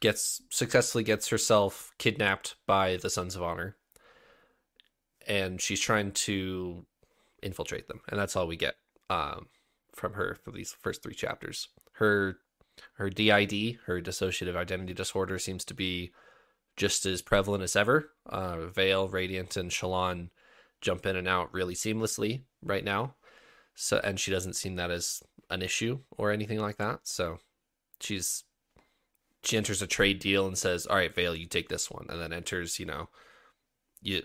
[0.01, 3.77] gets successfully gets herself kidnapped by the Sons of Honor.
[5.27, 6.85] And she's trying to
[7.41, 8.75] infiltrate them, and that's all we get
[9.09, 9.47] um,
[9.93, 11.69] from her for these first three chapters.
[11.93, 12.37] Her
[12.95, 16.11] her DID, her dissociative identity disorder, seems to be
[16.75, 18.09] just as prevalent as ever.
[18.25, 20.29] Uh, Veil, Radiant, and Shallan
[20.81, 23.15] jump in and out really seamlessly right now.
[23.75, 27.01] So, and she doesn't seem that as an issue or anything like that.
[27.03, 27.37] So,
[27.99, 28.43] she's
[29.43, 32.19] she enters a trade deal and says, "All right, Veil, you take this one," and
[32.21, 33.09] then enters, you know,
[34.01, 34.23] you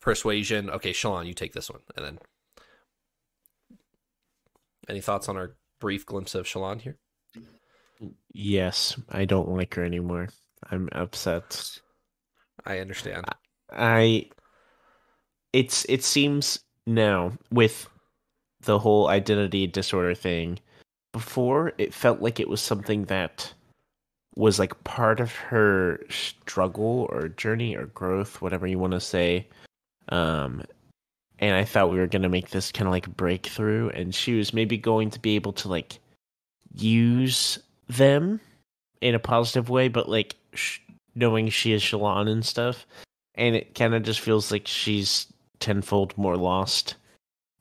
[0.00, 0.70] persuasion.
[0.70, 2.18] Okay, Shallan, you take this one, and then.
[4.88, 6.96] Any thoughts on our brief glimpse of Shallan here?
[8.32, 10.28] Yes, I don't like her anymore.
[10.70, 11.78] I'm upset.
[12.64, 13.24] I understand.
[13.72, 14.30] I
[15.52, 17.88] it's it seems now with
[18.62, 20.58] the whole identity disorder thing
[21.12, 23.52] before it felt like it was something that
[24.36, 29.48] was like part of her struggle or journey or growth whatever you want to say
[30.10, 30.62] um
[31.38, 34.34] and i thought we were going to make this kind of like breakthrough and she
[34.36, 35.98] was maybe going to be able to like
[36.74, 37.58] use
[37.88, 38.40] them
[39.00, 40.78] in a positive way but like sh-
[41.14, 42.86] knowing she is Shallan and stuff
[43.34, 45.26] and it kind of just feels like she's
[45.60, 46.96] tenfold more lost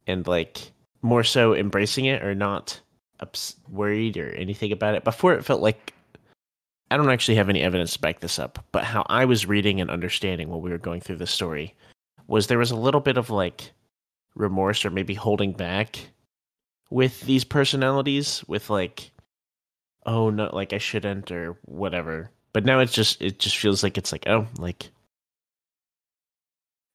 [0.08, 0.72] and like
[1.02, 2.80] more so embracing it or not
[3.20, 5.04] ups- worried or anything about it.
[5.04, 5.94] Before it felt like
[6.92, 9.80] I don't actually have any evidence to back this up, but how I was reading
[9.80, 11.76] and understanding while we were going through the story
[12.30, 13.72] was there was a little bit of like
[14.36, 16.00] remorse or maybe holding back
[16.90, 19.12] with these personalities with like
[20.06, 22.30] oh no like I shouldn't or whatever.
[22.54, 24.90] But now it's just it just feels like it's like oh like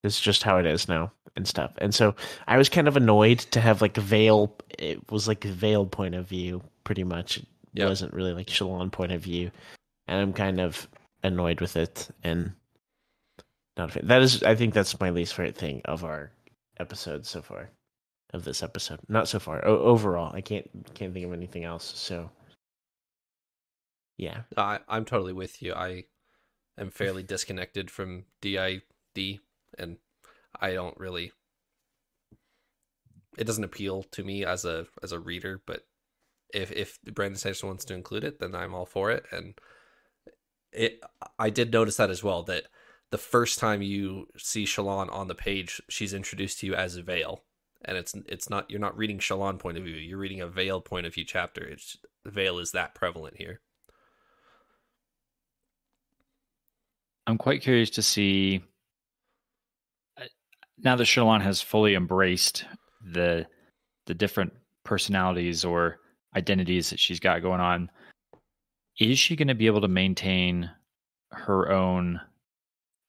[0.03, 1.73] it's just how it is now and stuff.
[1.79, 2.15] And so
[2.47, 4.55] I was kind of annoyed to have like a veil.
[4.79, 7.39] It was like a veil point of view, pretty much.
[7.39, 7.47] It
[7.81, 7.89] Yep.
[7.89, 9.51] wasn't really like Shallan point of view,
[10.07, 10.87] and I'm kind of
[11.25, 12.09] annoyed with it.
[12.23, 12.53] And
[13.77, 14.07] not a fan.
[14.07, 16.31] that is, I think that's my least favorite thing of our
[16.79, 17.71] episode so far,
[18.33, 19.01] of this episode.
[19.09, 19.67] Not so far.
[19.67, 21.93] O- overall, I can't can't think of anything else.
[21.97, 22.31] So
[24.17, 25.75] yeah, I, I'm totally with you.
[25.75, 26.05] I
[26.79, 29.41] am fairly disconnected from DID,
[29.79, 29.97] and
[30.61, 31.33] I don't really.
[33.37, 35.85] It doesn't appeal to me as a as a reader, but
[36.53, 39.25] if if Brandon Sanderson wants to include it, then I'm all for it.
[39.33, 39.55] And
[40.73, 41.01] it,
[41.39, 42.45] I did notice that as well.
[42.45, 42.65] That
[43.15, 47.03] the first time you see Shallan on the page, she's introduced to you as a
[47.03, 47.45] Veil,
[47.85, 49.95] and it's it's not you're not reading Shallan point of view.
[49.95, 51.65] You're reading a Veil point of view chapter.
[51.65, 51.97] It's
[52.27, 53.61] Veil is that prevalent here.
[57.29, 58.65] I'm quite curious to see
[60.21, 60.25] uh,
[60.79, 62.65] now that Shallan has fully embraced
[63.01, 63.47] the
[64.07, 64.53] the different
[64.83, 66.01] personalities or
[66.35, 67.93] identities that she's got going on.
[68.99, 70.69] Is she going to be able to maintain
[71.31, 72.21] her own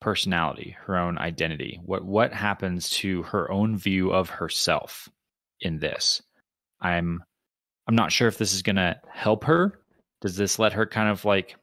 [0.02, 1.80] personality, her own identity?
[1.84, 5.10] What what happens to her own view of herself
[5.60, 6.22] in this?
[6.82, 7.24] I'm
[7.88, 9.80] I'm not sure if this is going to help her.
[10.22, 11.56] Does this let her kind of like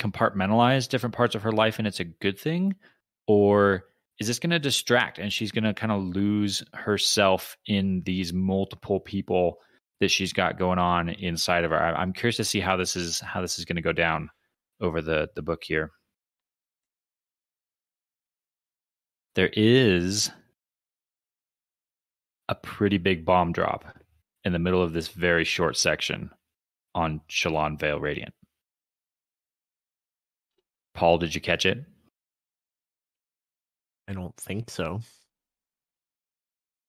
[0.00, 2.74] compartmentalize different parts of her life and it's a good thing
[3.26, 3.84] or
[4.18, 8.32] is this going to distract and she's going to kind of lose herself in these
[8.32, 9.58] multiple people
[10.00, 13.20] that she's got going on inside of her i'm curious to see how this is
[13.20, 14.30] how this is going to go down
[14.80, 15.90] over the the book here
[19.34, 20.30] there is
[22.48, 23.84] a pretty big bomb drop
[24.44, 26.30] in the middle of this very short section
[26.94, 28.34] on Shallan Veil Radiant.
[30.94, 31.84] Paul, did you catch it?
[34.08, 35.00] I don't think so.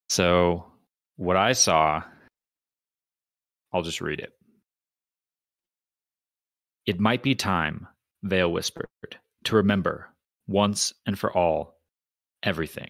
[0.09, 0.65] So,
[1.17, 2.03] what I saw,
[3.71, 4.33] I'll just read it.
[6.87, 7.87] It might be time,
[8.23, 8.87] Veil whispered,
[9.43, 10.09] to remember,
[10.47, 11.80] once and for all,
[12.43, 12.89] everything.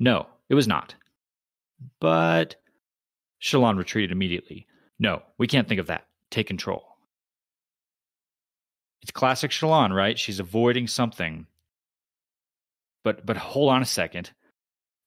[0.00, 0.94] No, it was not.
[2.00, 2.56] But
[3.42, 4.66] Shallan retreated immediately.
[4.98, 6.06] No, we can't think of that.
[6.30, 6.84] Take control.
[9.02, 10.18] It's classic Shallan, right?
[10.18, 11.46] She's avoiding something.
[13.04, 14.32] But but hold on a second.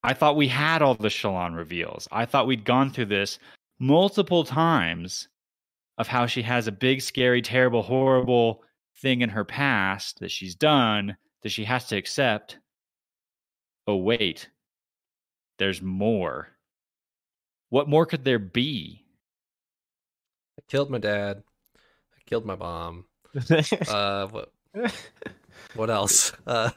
[0.04, 2.08] I thought we had all the Shallan reveals.
[2.12, 3.40] I thought we'd gone through this
[3.80, 5.28] multiple times
[5.98, 8.64] of how she has a big, scary, terrible, horrible
[9.02, 12.58] thing in her past that she's done that she has to accept.
[13.90, 14.50] Oh, wait.
[15.58, 16.50] There's more.
[17.70, 19.04] What more could there be?
[20.60, 21.44] I killed my dad.
[21.78, 23.06] I killed my mom.
[23.88, 24.52] Uh, what?
[25.76, 26.32] What else?
[26.48, 26.70] Uh,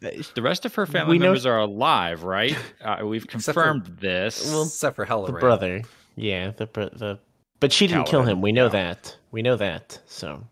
[0.00, 2.56] The rest of her family We know- members are alive, right?
[2.82, 4.46] Uh, we've Except for- confirmed this.
[4.50, 5.26] Well, except for Helaran.
[5.26, 5.82] the brother,
[6.16, 7.18] yeah, the the,
[7.60, 8.40] but she didn't kill him.
[8.40, 8.70] We know yeah.
[8.94, 9.16] that.
[9.32, 10.00] We know that.
[10.06, 10.44] So,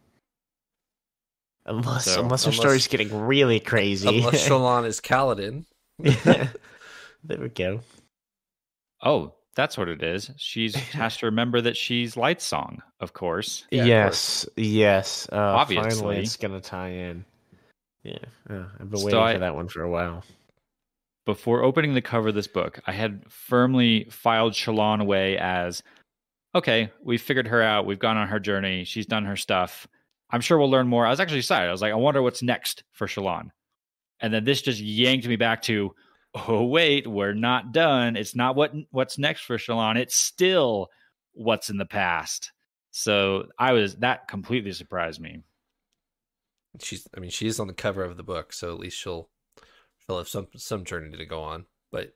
[1.65, 5.65] unless So, unless her unless- story's getting really crazy, Unless Shallan is Kaladin.
[7.25, 7.81] there we go.
[9.03, 10.31] oh, that's what it is.
[10.37, 13.65] She's has to remember that she's Lightsong, of course.
[13.71, 15.29] Yeah, of yes, yes.
[15.33, 15.91] Uh, Obviously.
[15.91, 17.25] finally, it's gonna tie in.
[18.03, 18.19] Yeah,
[18.49, 20.23] uh, I've been So waiting I- for that one for a while.
[21.25, 25.83] Before opening the cover of this book, I had firmly filed Shallan away as
[26.55, 27.85] okay, we figured her out.
[27.85, 28.85] We've gone on her journey.
[28.85, 29.89] She's done her stuff.
[30.31, 31.05] I'm sure we'll learn more.
[31.05, 31.69] I was actually excited.
[31.69, 33.51] I was like, I wonder what's next for Shallan.
[34.21, 35.95] And then this just yanked me back to,
[36.35, 38.17] oh wait, we're not done.
[38.17, 39.97] It's not what what's next for Shallan.
[39.97, 40.89] It's still
[41.33, 42.53] what's in the past.
[42.91, 45.43] So I was that completely surprised me.
[46.81, 47.07] She's.
[47.17, 49.29] I mean, she's on the cover of the book, so at least she'll
[50.07, 51.67] she'll have some some journey to go on.
[51.91, 52.15] But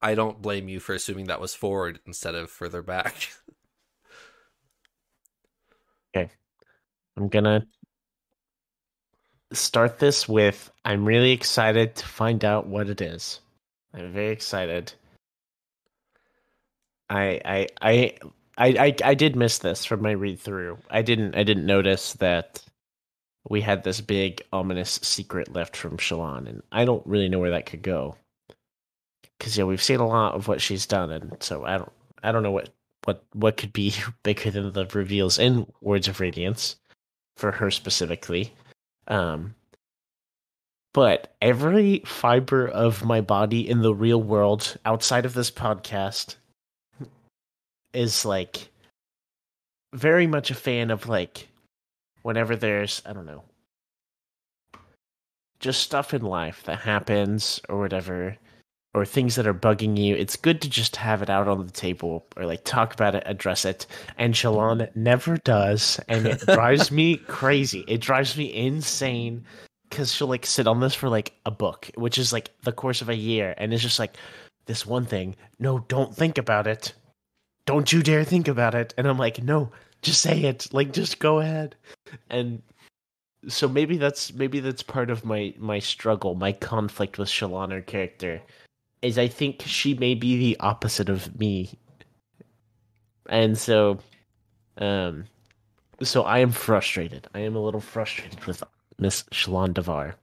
[0.00, 3.28] I don't blame you for assuming that was forward instead of further back.
[6.16, 6.30] Okay.
[7.16, 7.66] I'm gonna
[9.52, 13.40] start this with I'm really excited to find out what it is.
[13.94, 14.92] I'm very excited.
[17.10, 18.18] I I I
[18.58, 20.78] I I, did miss this from my read through.
[20.90, 22.62] I didn't I didn't notice that
[23.48, 27.52] we had this big ominous secret left from Shallan, and I don't really know where
[27.52, 28.16] that could go.
[29.40, 31.92] Cause yeah, we've seen a lot of what she's done, and so I don't
[32.22, 32.70] I don't know what
[33.04, 36.76] what what could be bigger than the reveals in Words of Radiance
[37.36, 38.52] for her specifically.
[39.08, 39.54] Um,
[40.92, 46.36] but every fiber of my body in the real world outside of this podcast
[47.92, 48.68] is like
[49.94, 51.48] very much a fan of like
[52.22, 53.44] whenever there's I don't know
[55.60, 58.36] just stuff in life that happens or whatever
[58.94, 61.72] or things that are bugging you it's good to just have it out on the
[61.72, 63.86] table or like talk about it address it.
[64.16, 67.84] And Shallan never does and it drives me crazy.
[67.86, 69.44] It drives me insane
[69.88, 73.02] because she'll like sit on this for like a book which is like the course
[73.02, 74.16] of a year and it's just like
[74.66, 76.94] this one thing no don't think about it.
[77.66, 78.94] Don't you dare think about it.
[78.96, 79.70] And i'm like no
[80.02, 80.68] just say it.
[80.72, 81.74] Like just go ahead.
[82.30, 82.62] And
[83.46, 87.80] so maybe that's maybe that's part of my my struggle my conflict with shallan her
[87.80, 88.42] character
[89.02, 91.70] is i think she may be the opposite of me
[93.28, 93.98] and so
[94.78, 95.24] um
[96.02, 98.62] so i am frustrated i am a little frustrated with
[98.98, 100.14] miss shallan davar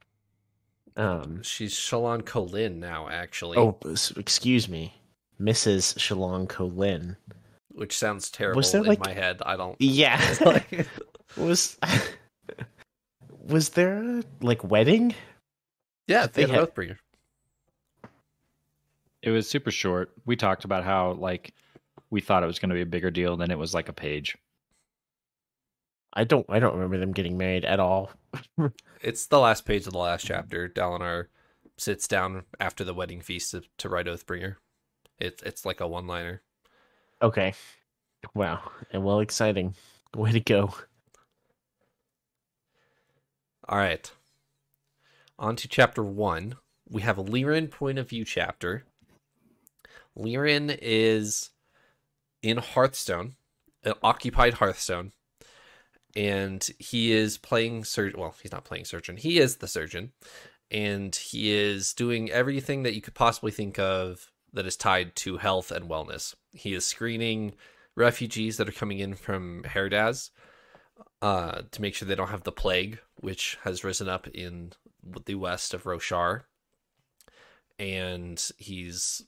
[0.98, 3.58] um She's Shallan Kholin now, actually.
[3.58, 3.76] oh
[4.16, 4.94] excuse me
[5.40, 7.16] mrs shallan kholin
[7.68, 9.42] which sounds terrible was there, in like- my head.
[9.44, 9.76] I don't.
[9.78, 10.86] yeah like,
[11.36, 11.76] was
[13.46, 15.14] was there a like wedding
[16.08, 16.98] yeah, they They had had- Oathbringer.
[19.26, 20.12] It was super short.
[20.24, 21.52] We talked about how like
[22.10, 23.92] we thought it was going to be a bigger deal, than it was like a
[23.92, 24.38] page.
[26.12, 28.12] i don't i don't remember them getting married at all
[29.02, 30.68] It's the last page of the last chapter.
[30.68, 31.26] Dalinar
[31.76, 34.56] sits down after the wedding feast to, to write Oathbringer.
[35.18, 36.42] It's it's like a one liner.
[37.20, 37.54] okay
[38.34, 38.60] wow
[38.92, 39.74] and well exciting
[40.14, 40.72] way to go
[43.68, 44.08] All right.
[45.40, 46.54] On to chapter one.
[46.88, 48.84] We have a Lirin point of view chapter.
[50.16, 51.50] Lirin is
[52.42, 53.36] in Hearthstone,
[53.84, 55.12] uh, occupied Hearthstone,
[56.14, 58.20] and he is playing surgeon.
[58.20, 59.16] Well, he's not playing surgeon.
[59.16, 60.12] He is the surgeon,
[60.70, 65.36] and he is doing everything that you could possibly think of that is tied to
[65.36, 66.34] health and wellness.
[66.52, 67.54] He is screening
[67.94, 70.30] refugees that are coming in from Herdaz
[71.20, 74.72] uh, to make sure they don't have the plague, which has risen up in
[75.26, 76.42] the west of Roshar.
[77.78, 79.22] And he's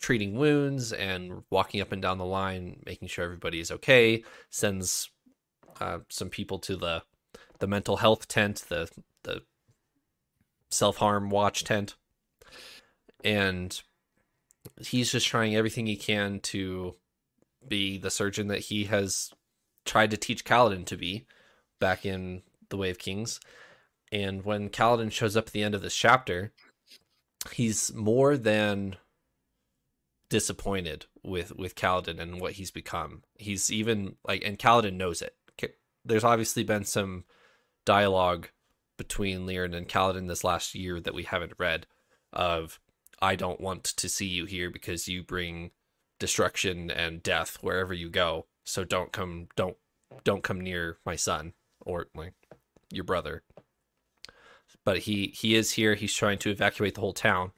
[0.00, 4.24] treating wounds and walking up and down the line, making sure everybody is okay.
[4.48, 5.10] Sends
[5.80, 7.02] uh, some people to the
[7.58, 8.90] the mental health tent, the
[9.22, 9.42] the
[10.70, 11.94] self harm watch tent,
[13.22, 13.80] and
[14.80, 16.94] he's just trying everything he can to
[17.66, 19.30] be the surgeon that he has
[19.84, 21.26] tried to teach Kaladin to be
[21.78, 23.40] back in the Way of Kings.
[24.10, 26.52] And when Kaladin shows up at the end of this chapter,
[27.52, 28.96] he's more than
[30.30, 33.22] disappointed with with Kaladin and what he's become.
[33.34, 35.34] He's even like and Kaladin knows it.
[36.02, 37.24] There's obviously been some
[37.84, 38.48] dialogue
[38.96, 41.86] between Lirin and Kaladin this last year that we haven't read
[42.32, 42.80] of
[43.20, 45.72] I don't want to see you here because you bring
[46.18, 48.46] destruction and death wherever you go.
[48.64, 49.76] So don't come don't
[50.24, 52.32] don't come near my son or like
[52.90, 53.42] your brother.
[54.84, 55.94] but he he is here.
[55.94, 57.52] He's trying to evacuate the whole town,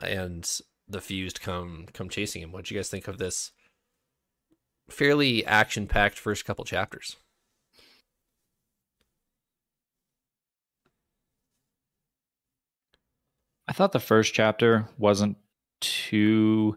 [0.00, 0.48] and
[0.88, 2.52] the fused come come chasing him.
[2.52, 3.52] What do you guys think of this?
[4.90, 7.16] Fairly action packed first couple chapters.
[13.68, 15.36] I thought the first chapter wasn't
[15.80, 16.76] too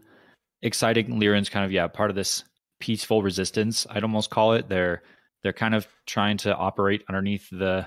[0.62, 1.18] exciting.
[1.18, 2.44] Lirin's kind of yeah part of this
[2.80, 3.86] peaceful resistance.
[3.90, 4.68] I'd almost call it.
[4.68, 5.02] They're
[5.42, 7.86] they're kind of trying to operate underneath the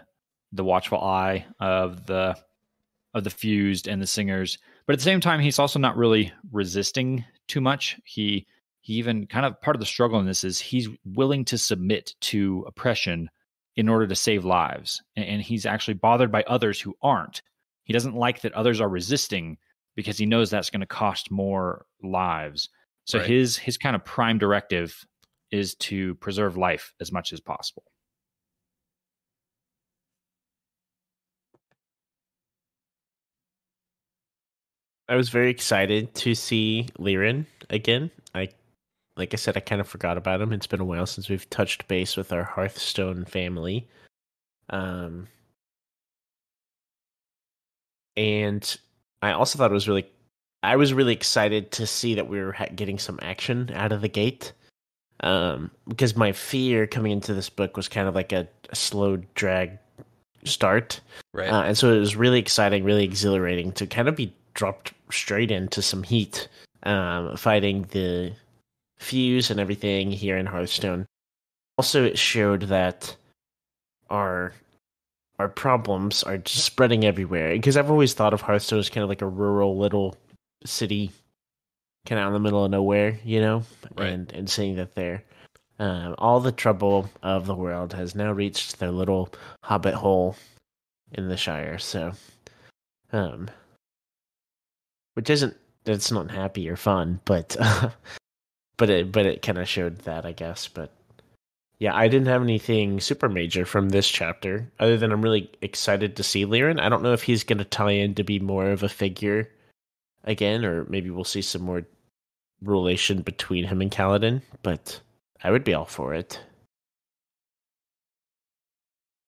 [0.51, 2.35] the watchful eye of the
[3.13, 4.57] of the fused and the singers.
[4.89, 7.99] But at the same time, he's also not really resisting too much.
[8.05, 8.47] He
[8.81, 12.15] he even kind of part of the struggle in this is he's willing to submit
[12.21, 13.29] to oppression
[13.75, 14.99] in order to save lives.
[15.15, 17.43] And, and he's actually bothered by others who aren't.
[17.83, 19.59] He doesn't like that others are resisting
[19.95, 22.67] because he knows that's going to cost more lives.
[23.05, 23.27] So Right.
[23.27, 25.05] his his kind of prime directive
[25.51, 27.83] is to preserve life as much as possible.
[35.09, 38.11] I was very excited to see Lirin again.
[38.35, 38.49] I
[39.17, 40.53] like I said, I kind of forgot about him.
[40.53, 43.87] It's been a while since we've touched base with our Hearthstone family.
[44.69, 45.27] Um
[48.15, 48.77] and
[49.23, 50.05] I also thought it was really
[50.61, 54.09] I was really excited to see that we were getting some action out of the
[54.09, 54.53] gate.
[55.21, 59.17] Um because my fear coming into this book was kind of like a, a slow
[59.33, 59.79] drag
[60.43, 61.01] start.
[61.33, 61.49] Right.
[61.49, 65.51] Uh, and so it was really exciting, really exhilarating to kind of be dropped straight
[65.51, 66.47] into some heat,
[66.83, 68.33] um, fighting the
[68.97, 71.05] fuse and everything here in Hearthstone.
[71.77, 73.15] Also, it showed that
[74.09, 74.53] our
[75.39, 77.53] our problems are just spreading everywhere.
[77.53, 80.17] Because I've always thought of Hearthstone as kind of like a rural little
[80.65, 81.11] city,
[82.05, 83.63] kind of in the middle of nowhere, you know,
[83.95, 84.09] Right.
[84.09, 85.23] and and seeing that there.
[85.79, 89.29] Um, all the trouble of the world has now reached their little
[89.63, 90.35] hobbit hole
[91.13, 91.77] in the Shire.
[91.79, 92.11] So,
[93.13, 93.49] um,
[95.19, 97.57] which isn't that's not happy or fun, but
[98.77, 100.69] but it but it kind of showed that I guess.
[100.69, 100.93] But
[101.77, 106.15] yeah, I didn't have anything super major from this chapter other than I'm really excited
[106.15, 106.79] to see Lirin.
[106.79, 109.49] I don't know if he's going to tie in to be more of a figure
[110.23, 111.85] again, or maybe we'll see some more
[112.61, 114.41] relation between him and Kaladin.
[114.63, 115.01] But
[115.43, 116.39] I would be all for it.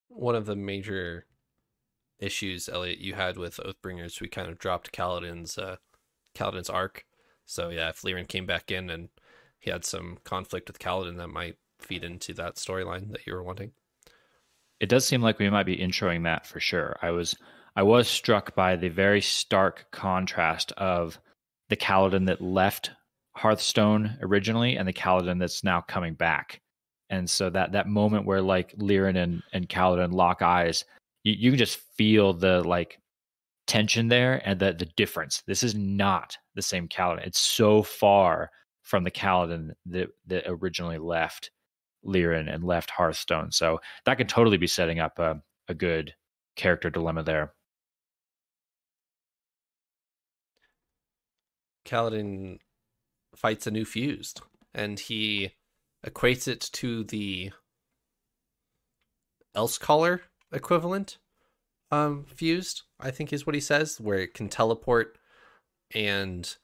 [0.08, 1.26] One of the major
[2.22, 5.78] issues, Elliot, you had with Oathbringers, we kind of dropped Kaladin's uh,
[6.36, 7.06] Kaladin's arc.
[7.46, 9.10] So yeah, if Lirin came back in and
[9.60, 13.44] he had some conflict with Kaladin, that might feed into that storyline that you were
[13.44, 13.72] wanting.
[14.80, 16.98] It does seem like we might be introing that for sure.
[17.02, 17.36] I was
[17.76, 21.20] I was struck by the very stark contrast of
[21.70, 22.92] the Kaladin that left
[23.34, 26.62] Hearthstone originally and the Kaladin that's now coming back.
[27.10, 30.86] And so that that moment where like Lirin and, and Kaladin lock eyes,
[31.24, 33.00] you, you can just feel the like
[33.68, 35.44] tension there and the the difference.
[35.48, 37.26] This is not the same Kaladin.
[37.26, 38.50] It's so far
[38.82, 41.52] from the Kaladin that that originally left
[42.06, 43.52] Lirin and left Hearthstone.
[43.52, 46.14] So that could totally be setting up a, a good
[46.56, 47.54] character dilemma there.
[51.86, 52.60] Kaladin
[53.36, 54.42] fights a new fused,
[54.74, 55.52] and he
[56.06, 57.52] equates it to the
[59.56, 61.18] Elsecaller equivalent
[61.92, 65.18] um fused i think is what he says where it can teleport
[65.94, 66.56] and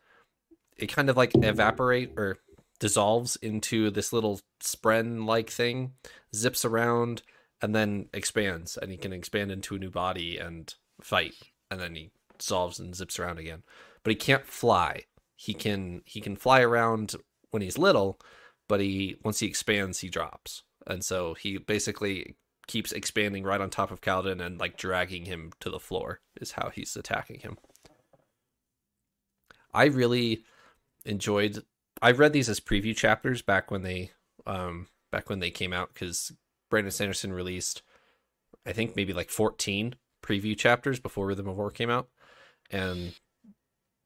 [0.77, 2.37] it kind of like evaporate or
[2.79, 5.93] dissolves into this little spren like thing
[6.35, 7.23] zips around
[7.61, 11.33] and then expands and he can expand into a new body and fight
[11.69, 13.63] and then he dissolves and zips around again.
[14.03, 15.03] But he can't fly.
[15.35, 17.15] He can he can fly around
[17.51, 18.19] when he's little
[18.67, 20.63] but he once he expands he drops.
[20.85, 22.35] And so he basically
[22.67, 26.51] keeps expanding right on top of Kaladin and like dragging him to the floor is
[26.51, 27.57] how he's attacking him.
[29.73, 30.43] I really
[31.05, 31.63] enjoyed
[32.01, 34.11] I read these as preview chapters back when they
[34.45, 36.31] um back when they came out cuz
[36.69, 37.81] Brandon Sanderson released
[38.65, 42.09] I think maybe like 14 preview chapters before Rhythm of War came out.
[42.69, 43.13] And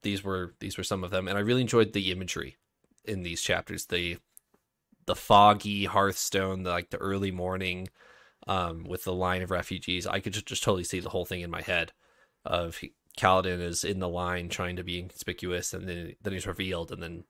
[0.03, 1.27] these were these were some of them.
[1.27, 2.57] And I really enjoyed the imagery
[3.05, 3.87] in these chapters.
[3.87, 4.17] The
[5.07, 7.89] the foggy Hearthstone the, like the early morning
[8.47, 10.07] um, with the line of refugees.
[10.07, 11.91] I could just, just totally see the whole thing in my head
[12.45, 12.79] of
[13.17, 17.01] Kaladin is in the line trying to be inconspicuous, and then then he's revealed, and
[17.01, 17.23] then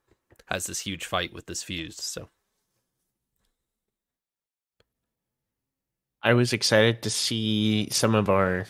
[0.47, 2.01] has this huge fight with this fused.
[2.01, 2.30] So
[6.24, 8.66] I was excited to see some of our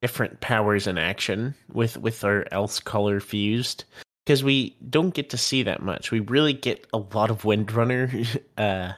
[0.00, 3.84] different powers in action with with our Elsecaller fused
[4.24, 6.10] because we don't get to see that much.
[6.10, 8.92] We really get a lot of Windrunner uh,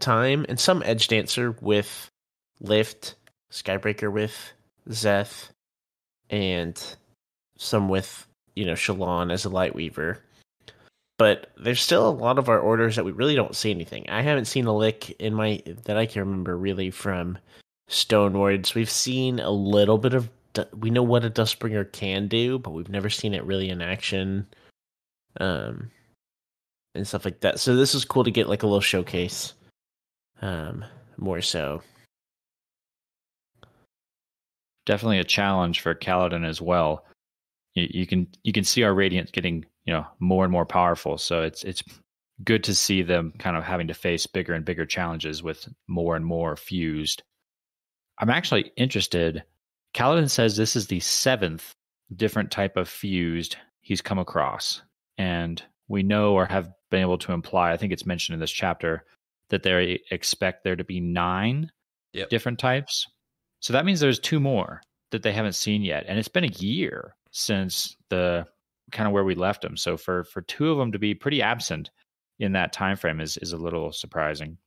[0.00, 2.10] time and some Edge Dancer with
[2.60, 3.14] Lift,
[3.50, 4.52] Skybreaker with
[4.88, 5.50] Szeth,
[6.28, 6.96] and
[7.56, 10.22] some with you know Shallan as a light weaver.
[11.18, 14.08] But there's still a lot of our orders that we really don't see anything.
[14.08, 17.38] I haven't seen a lick in my that I can remember really from
[17.88, 18.74] Stone Stonewards.
[18.74, 20.30] We've seen a little bit of
[20.76, 24.46] we know what a Dustbringer can do, but we've never seen it really in action,
[25.40, 25.90] um,
[26.94, 27.60] and stuff like that.
[27.60, 29.54] So this is cool to get like a little showcase,
[30.40, 30.84] um,
[31.16, 31.82] more so.
[34.86, 37.04] Definitely a challenge for Kaladin as well.
[37.74, 41.18] You, you can you can see our radiant getting you know more and more powerful.
[41.18, 41.82] So it's it's
[42.42, 46.16] good to see them kind of having to face bigger and bigger challenges with more
[46.16, 47.22] and more fused.
[48.18, 49.44] I'm actually interested
[49.94, 51.74] Kaladin says this is the seventh
[52.14, 54.82] different type of fused he's come across.
[55.18, 58.50] And we know or have been able to imply, I think it's mentioned in this
[58.50, 59.04] chapter,
[59.50, 61.70] that they expect there to be nine
[62.12, 62.28] yep.
[62.28, 63.06] different types.
[63.60, 64.80] So that means there's two more
[65.10, 66.04] that they haven't seen yet.
[66.08, 68.46] And it's been a year since the
[68.90, 69.76] kind of where we left them.
[69.76, 71.90] So for for two of them to be pretty absent
[72.38, 74.58] in that time frame is is a little surprising.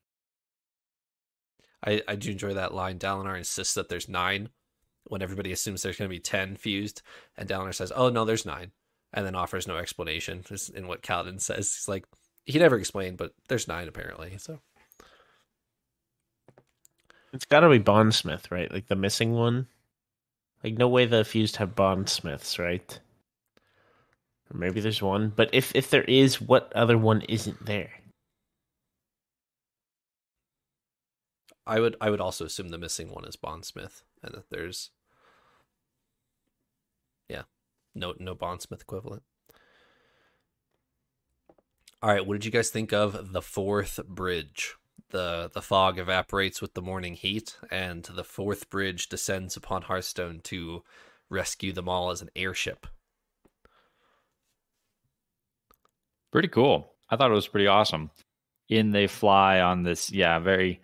[1.85, 2.97] I, I do enjoy that line.
[2.97, 4.49] Dalinar insists that there's nine
[5.05, 7.01] when everybody assumes there's going to be 10 fused
[7.37, 8.71] and Dalinar says, "Oh no, there's 9."
[9.15, 11.75] And then offers no explanation in what Kaladin says.
[11.75, 12.05] He's like
[12.45, 14.37] he never explained, but there's 9 apparently.
[14.37, 14.59] So
[17.33, 18.71] it's got to be Bondsmith, right?
[18.71, 19.67] Like the missing one.
[20.63, 22.99] Like no way the fused have Bondsmiths, right?
[24.49, 27.91] Or maybe there's one, but if if there is, what other one isn't there?
[31.65, 34.91] I would I would also assume the missing one is Bondsmith, and that there's
[37.27, 37.43] yeah,
[37.95, 39.23] no no Bondsmith equivalent.
[42.01, 44.75] All right, what did you guys think of the fourth bridge?
[45.13, 50.41] The the fog evaporates with the morning heat, and the fourth bridge descends upon Hearthstone
[50.45, 50.81] to
[51.29, 52.87] rescue them all as an airship.
[56.31, 56.93] Pretty cool.
[57.11, 58.09] I thought it was pretty awesome.
[58.69, 60.81] In they fly on this, yeah, very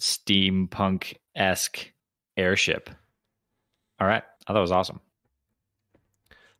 [0.00, 1.92] steampunk esque
[2.36, 2.90] airship.
[4.00, 4.24] All right.
[4.48, 5.00] I thought it was awesome.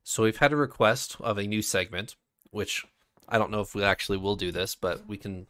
[0.05, 2.15] So we've had a request of a new segment,
[2.53, 2.87] which
[3.29, 5.49] I don't know if we actually will do this, but we can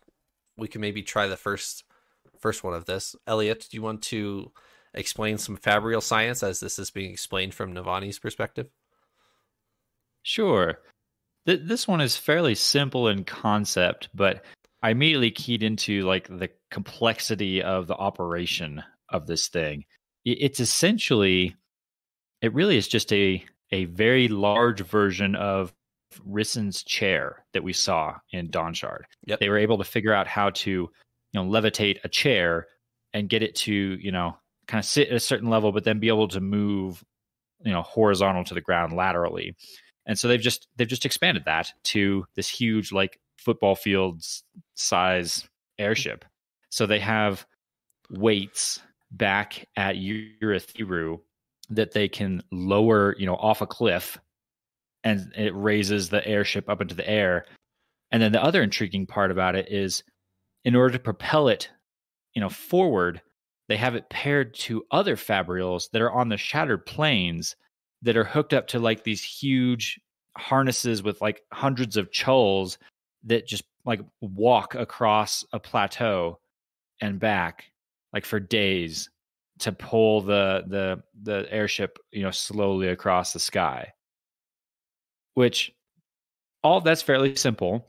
[0.61, 1.85] we can maybe try the first
[2.39, 3.17] first one of this.
[3.27, 4.51] Elliot, do you want to
[4.95, 8.69] explain some fabrial science as this is being explained from Navani's perspective?
[10.23, 10.79] Sure.
[11.47, 14.45] Th- this one is fairly simple in concept, but
[14.83, 19.85] I immediately keyed into like the complexity of the operation of this thing.
[20.25, 21.57] It's essentially,
[22.43, 25.73] it really is just a a very large version of
[26.27, 29.07] Rysn's chair that we saw in Dawnshard.
[29.27, 29.41] Yep.
[29.41, 30.91] They were able to figure out how to, you
[31.35, 32.67] know, levitate a chair
[33.13, 34.37] and get it to, you know,
[34.67, 37.05] kind of sit at a certain level, but then be able to move,
[37.65, 39.55] you know, horizontal to the ground laterally.
[40.07, 44.45] And so they've just they've just expanded that to this huge like football fields
[44.75, 45.49] size
[45.79, 46.25] airship.
[46.71, 47.47] So they have
[48.11, 48.81] weights
[49.11, 51.21] back at Urithiru
[51.71, 54.19] that they can lower, you know, off a cliff
[55.05, 57.45] and it raises the airship up into the air.
[58.11, 60.03] And then the other intriguing part about it is
[60.65, 61.71] in order to propel it,
[62.35, 63.23] you know, forward,
[63.69, 67.57] they have it paired to other fabrials that are on the shattered plains
[68.03, 70.01] that are hooked up to like these huge
[70.37, 72.79] harnesses with like hundreds of chulls
[73.25, 76.39] that just like walk across a plateau
[77.01, 77.71] and back
[78.13, 79.11] like for days
[79.59, 83.93] to pull the the the airship you know slowly across the sky
[85.41, 85.73] which
[86.63, 87.87] all that's fairly simple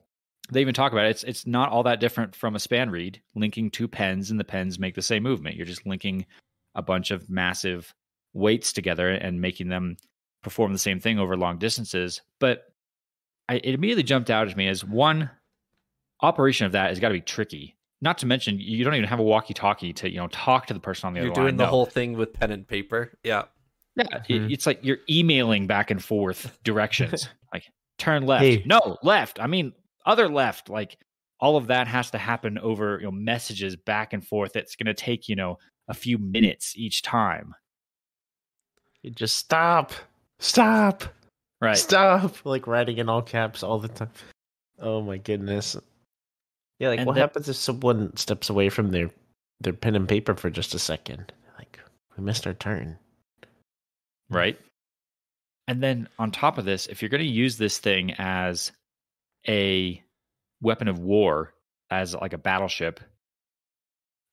[0.51, 3.69] they even talk about it it's it's not all that different from a spanreed, linking
[3.69, 6.25] two pens and the pens make the same movement you're just linking
[6.75, 7.93] a bunch of massive
[8.33, 9.97] weights together and making them
[10.41, 12.71] perform the same thing over long distances but
[13.49, 15.29] I, it immediately jumped out at me as one
[16.21, 17.75] operation of that has got to be tricky.
[17.99, 20.79] Not to mention, you don't even have a walkie-talkie to you know talk to the
[20.79, 21.43] person on the you're other line.
[21.43, 21.69] You're doing the no.
[21.69, 23.11] whole thing with pen and paper.
[23.23, 23.43] Yeah,
[23.95, 24.05] yeah.
[24.05, 24.51] Mm-hmm.
[24.51, 27.27] It's like you're emailing back and forth directions.
[28.01, 28.63] turn left, hey.
[28.65, 29.39] no left.
[29.39, 29.73] I mean
[30.05, 30.69] other left.
[30.69, 30.97] Like
[31.39, 34.55] all of that has to happen over you know messages back and forth.
[34.55, 37.53] It's going to take you know a few minutes each time.
[39.03, 39.93] You just stop,
[40.39, 41.03] stop,
[41.59, 42.45] right, stop.
[42.45, 44.11] Like writing in all caps all the time.
[44.79, 45.75] Oh my goodness.
[46.79, 49.09] Yeah, like and what happens if someone steps away from their
[49.59, 51.31] their pen and paper for just a second?
[51.57, 51.79] Like
[52.17, 52.97] we missed our turn.
[54.29, 54.57] Right.
[55.71, 58.73] And then on top of this, if you're going to use this thing as
[59.47, 60.03] a
[60.59, 61.53] weapon of war,
[61.89, 62.99] as like a battleship,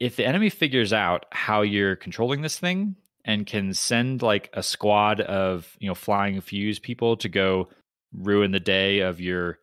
[0.01, 4.64] if the enemy figures out how you're controlling this thing, and can send like a
[4.64, 7.68] squad of you know flying fuse people to go
[8.12, 9.61] ruin the day of your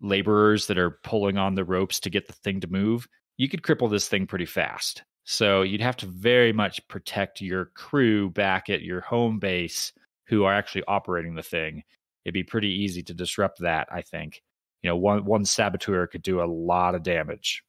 [0.00, 3.06] laborers that are pulling on the ropes to get the thing to move,
[3.36, 5.04] you could cripple this thing pretty fast.
[5.22, 9.92] So you'd have to very much protect your crew back at your home base
[10.32, 11.84] who are actually operating the thing.
[12.24, 14.42] It'd be pretty easy to disrupt that, I think.
[14.82, 17.62] You know, one one saboteur could do a lot of damage.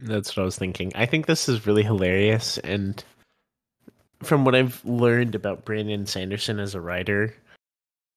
[0.00, 0.90] That's what I was thinking.
[0.96, 3.02] I think this is really hilarious and
[4.22, 7.34] from what I've learned about Brandon Sanderson as a writer,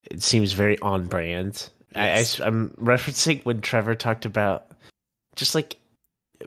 [0.09, 1.69] it seems very on brand.
[1.95, 2.39] Yes.
[2.39, 4.71] I, I, I'm referencing when Trevor talked about
[5.35, 5.77] just like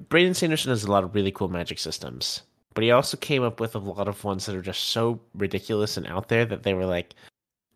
[0.09, 2.43] Brandon Sanderson has a lot of really cool magic systems,
[2.79, 5.97] but he also came up with a lot of ones that are just so ridiculous
[5.97, 7.13] and out there that they were like,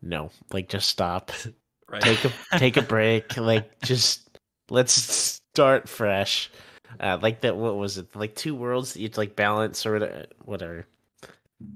[0.01, 1.33] no, like just stop,
[1.91, 2.01] right.
[2.01, 4.39] take a take a break, like just
[4.71, 6.53] let's start fresh.
[7.01, 8.15] Uh, like that, what was it?
[8.15, 10.87] Like two worlds that you'd like balance or whatever,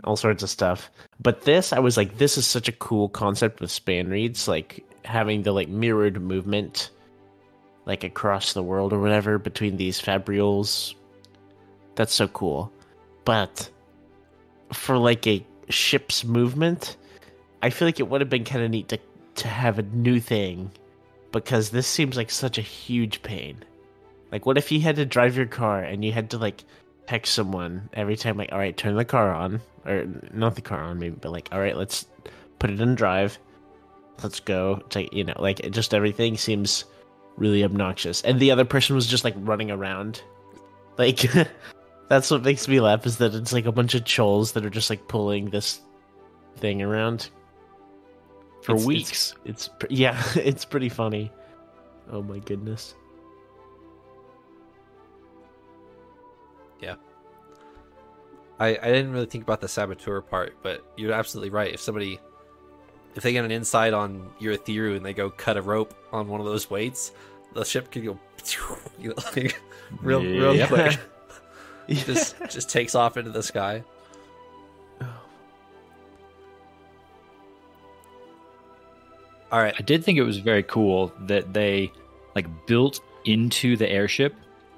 [0.05, 0.89] all sorts of stuff.
[1.19, 5.43] But this, I was like, this is such a cool concept with spanreeds, like having
[5.43, 6.91] the like mirrored movement
[7.87, 10.95] like across the world or whatever between these fabrials.
[11.97, 12.71] That's so cool.
[13.27, 13.69] But
[14.73, 16.97] for like a ship's movement,
[17.61, 18.99] I feel like it would have been kind of neat to
[19.35, 20.71] to have a new thing
[21.31, 23.63] because this seems like such a huge pain.
[24.33, 26.65] Like what if you had to drive your car and you had to like
[27.07, 30.83] text someone every time like all right, turn the car on or not the car
[30.83, 32.07] on maybe but like all right, let's
[32.61, 33.39] put it in drive.
[34.23, 34.77] Let's go.
[34.91, 36.85] To, you know, like just everything seems
[37.37, 38.23] really obnoxious.
[38.23, 40.23] And the other person was just like running around.
[40.97, 41.25] Like
[42.09, 44.71] that's what makes me laugh is that it's like a bunch of trolls that are
[44.71, 45.81] just like pulling this
[46.57, 47.31] thing around
[48.63, 49.35] for it's, weeks.
[49.45, 51.33] It's, it's yeah, it's pretty funny.
[52.11, 52.95] Oh my goodness.
[56.81, 56.97] Yeah.
[58.61, 61.75] I I didn't really think about the saboteur part, but you're absolutely right.
[61.75, 62.21] If somebody
[63.17, 66.29] if they get an insight on your Urithiru and they go cut a rope on
[66.29, 67.13] one of those weights,
[67.55, 68.19] the ship could go
[69.01, 69.61] you know, like,
[70.03, 71.01] real real quick.
[71.89, 73.83] Just just takes off into the sky.
[79.53, 79.75] All right.
[79.79, 81.93] I did think it was very cool that they
[82.35, 84.35] like built into the airship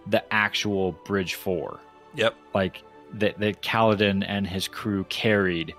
[0.06, 1.80] the actual Bridge 4.
[2.14, 2.34] Yep.
[2.54, 2.82] Like
[3.14, 5.74] that that Kaladin and his crew carried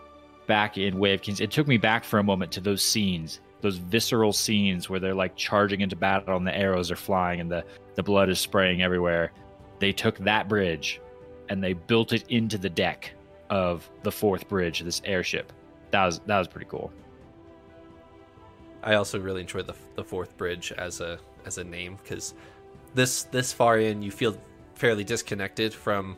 [0.47, 1.39] back in Way of Kings.
[1.39, 5.15] It took me back for a moment to those scenes, those visceral scenes where they're
[5.15, 7.63] like charging into battle and the arrows are flying and the,
[7.95, 9.31] the blood is spraying everywhere.
[9.79, 10.99] They took that bridge
[11.49, 13.11] and they built it into the deck
[13.49, 15.51] of the fourth bridge, this airship.
[15.91, 16.91] That was that was pretty cool.
[18.83, 22.33] I also really enjoy the the fourth bridge as a as a name because
[22.93, 24.37] this this far in you feel
[24.75, 26.15] fairly disconnected from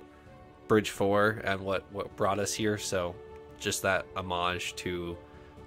[0.68, 2.78] Bridge Four and what what brought us here.
[2.78, 3.16] So
[3.60, 5.18] just that homage to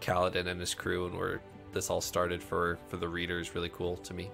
[0.01, 1.41] Kaladin and his crew and where
[1.73, 4.31] this all started for for the reader is really cool to me.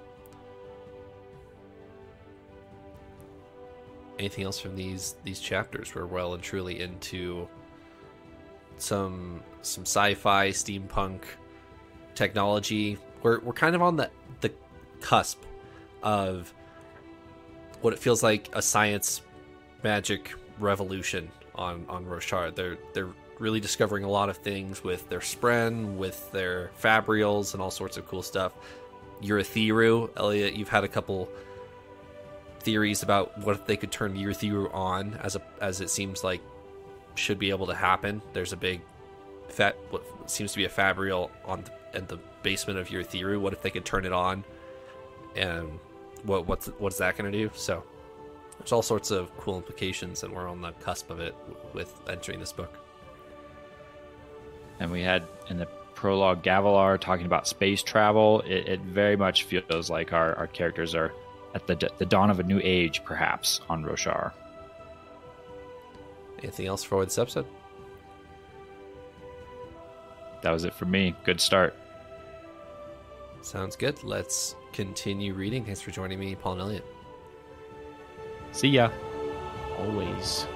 [4.20, 5.94] Anything else from these these chapters?
[5.94, 7.48] We're well and truly into
[8.76, 11.22] some some sci-fi, steampunk
[12.14, 12.98] technology.
[13.22, 14.10] We're we're kind of on the
[14.42, 14.52] the
[15.00, 15.42] cusp
[16.02, 16.52] of
[17.80, 19.22] what it feels like a science
[19.82, 22.54] magic revolution on on Roshar.
[22.54, 27.62] They're they're really discovering a lot of things with their spren, with their fabrials, and
[27.62, 28.52] all sorts of cool stuff.
[29.22, 31.30] Urithiru, Elliot, you've had a couple
[32.60, 36.40] theories about what if they could turn Urithiru on, as a as it seems like
[37.14, 38.22] should be able to happen.
[38.32, 38.80] There's a big
[39.48, 43.40] fat what seems to be a fabrial on the, in the basement of Urithiru.
[43.40, 44.44] What if they could turn it on?
[45.36, 45.78] And
[46.24, 47.50] what what's what's that going to do?
[47.54, 47.82] So
[48.58, 51.34] there's all sorts of cool implications, and we're on the cusp of it
[51.72, 52.78] with entering this book.
[54.78, 58.40] And we had in the prologue Gavilar talking about space travel.
[58.42, 61.12] It, it very much feels like our, our characters are
[61.54, 64.32] at the, the dawn of a new age, perhaps, on Roshar.
[66.42, 67.46] Anything else for this episode?
[70.42, 71.14] That was it for me.
[71.24, 71.74] Good start.
[73.42, 74.02] Sounds good.
[74.04, 75.64] Let's continue reading.
[75.64, 76.84] Thanks for joining me, Paul and Elliot.
[78.52, 78.90] See ya.
[79.78, 80.46] Always.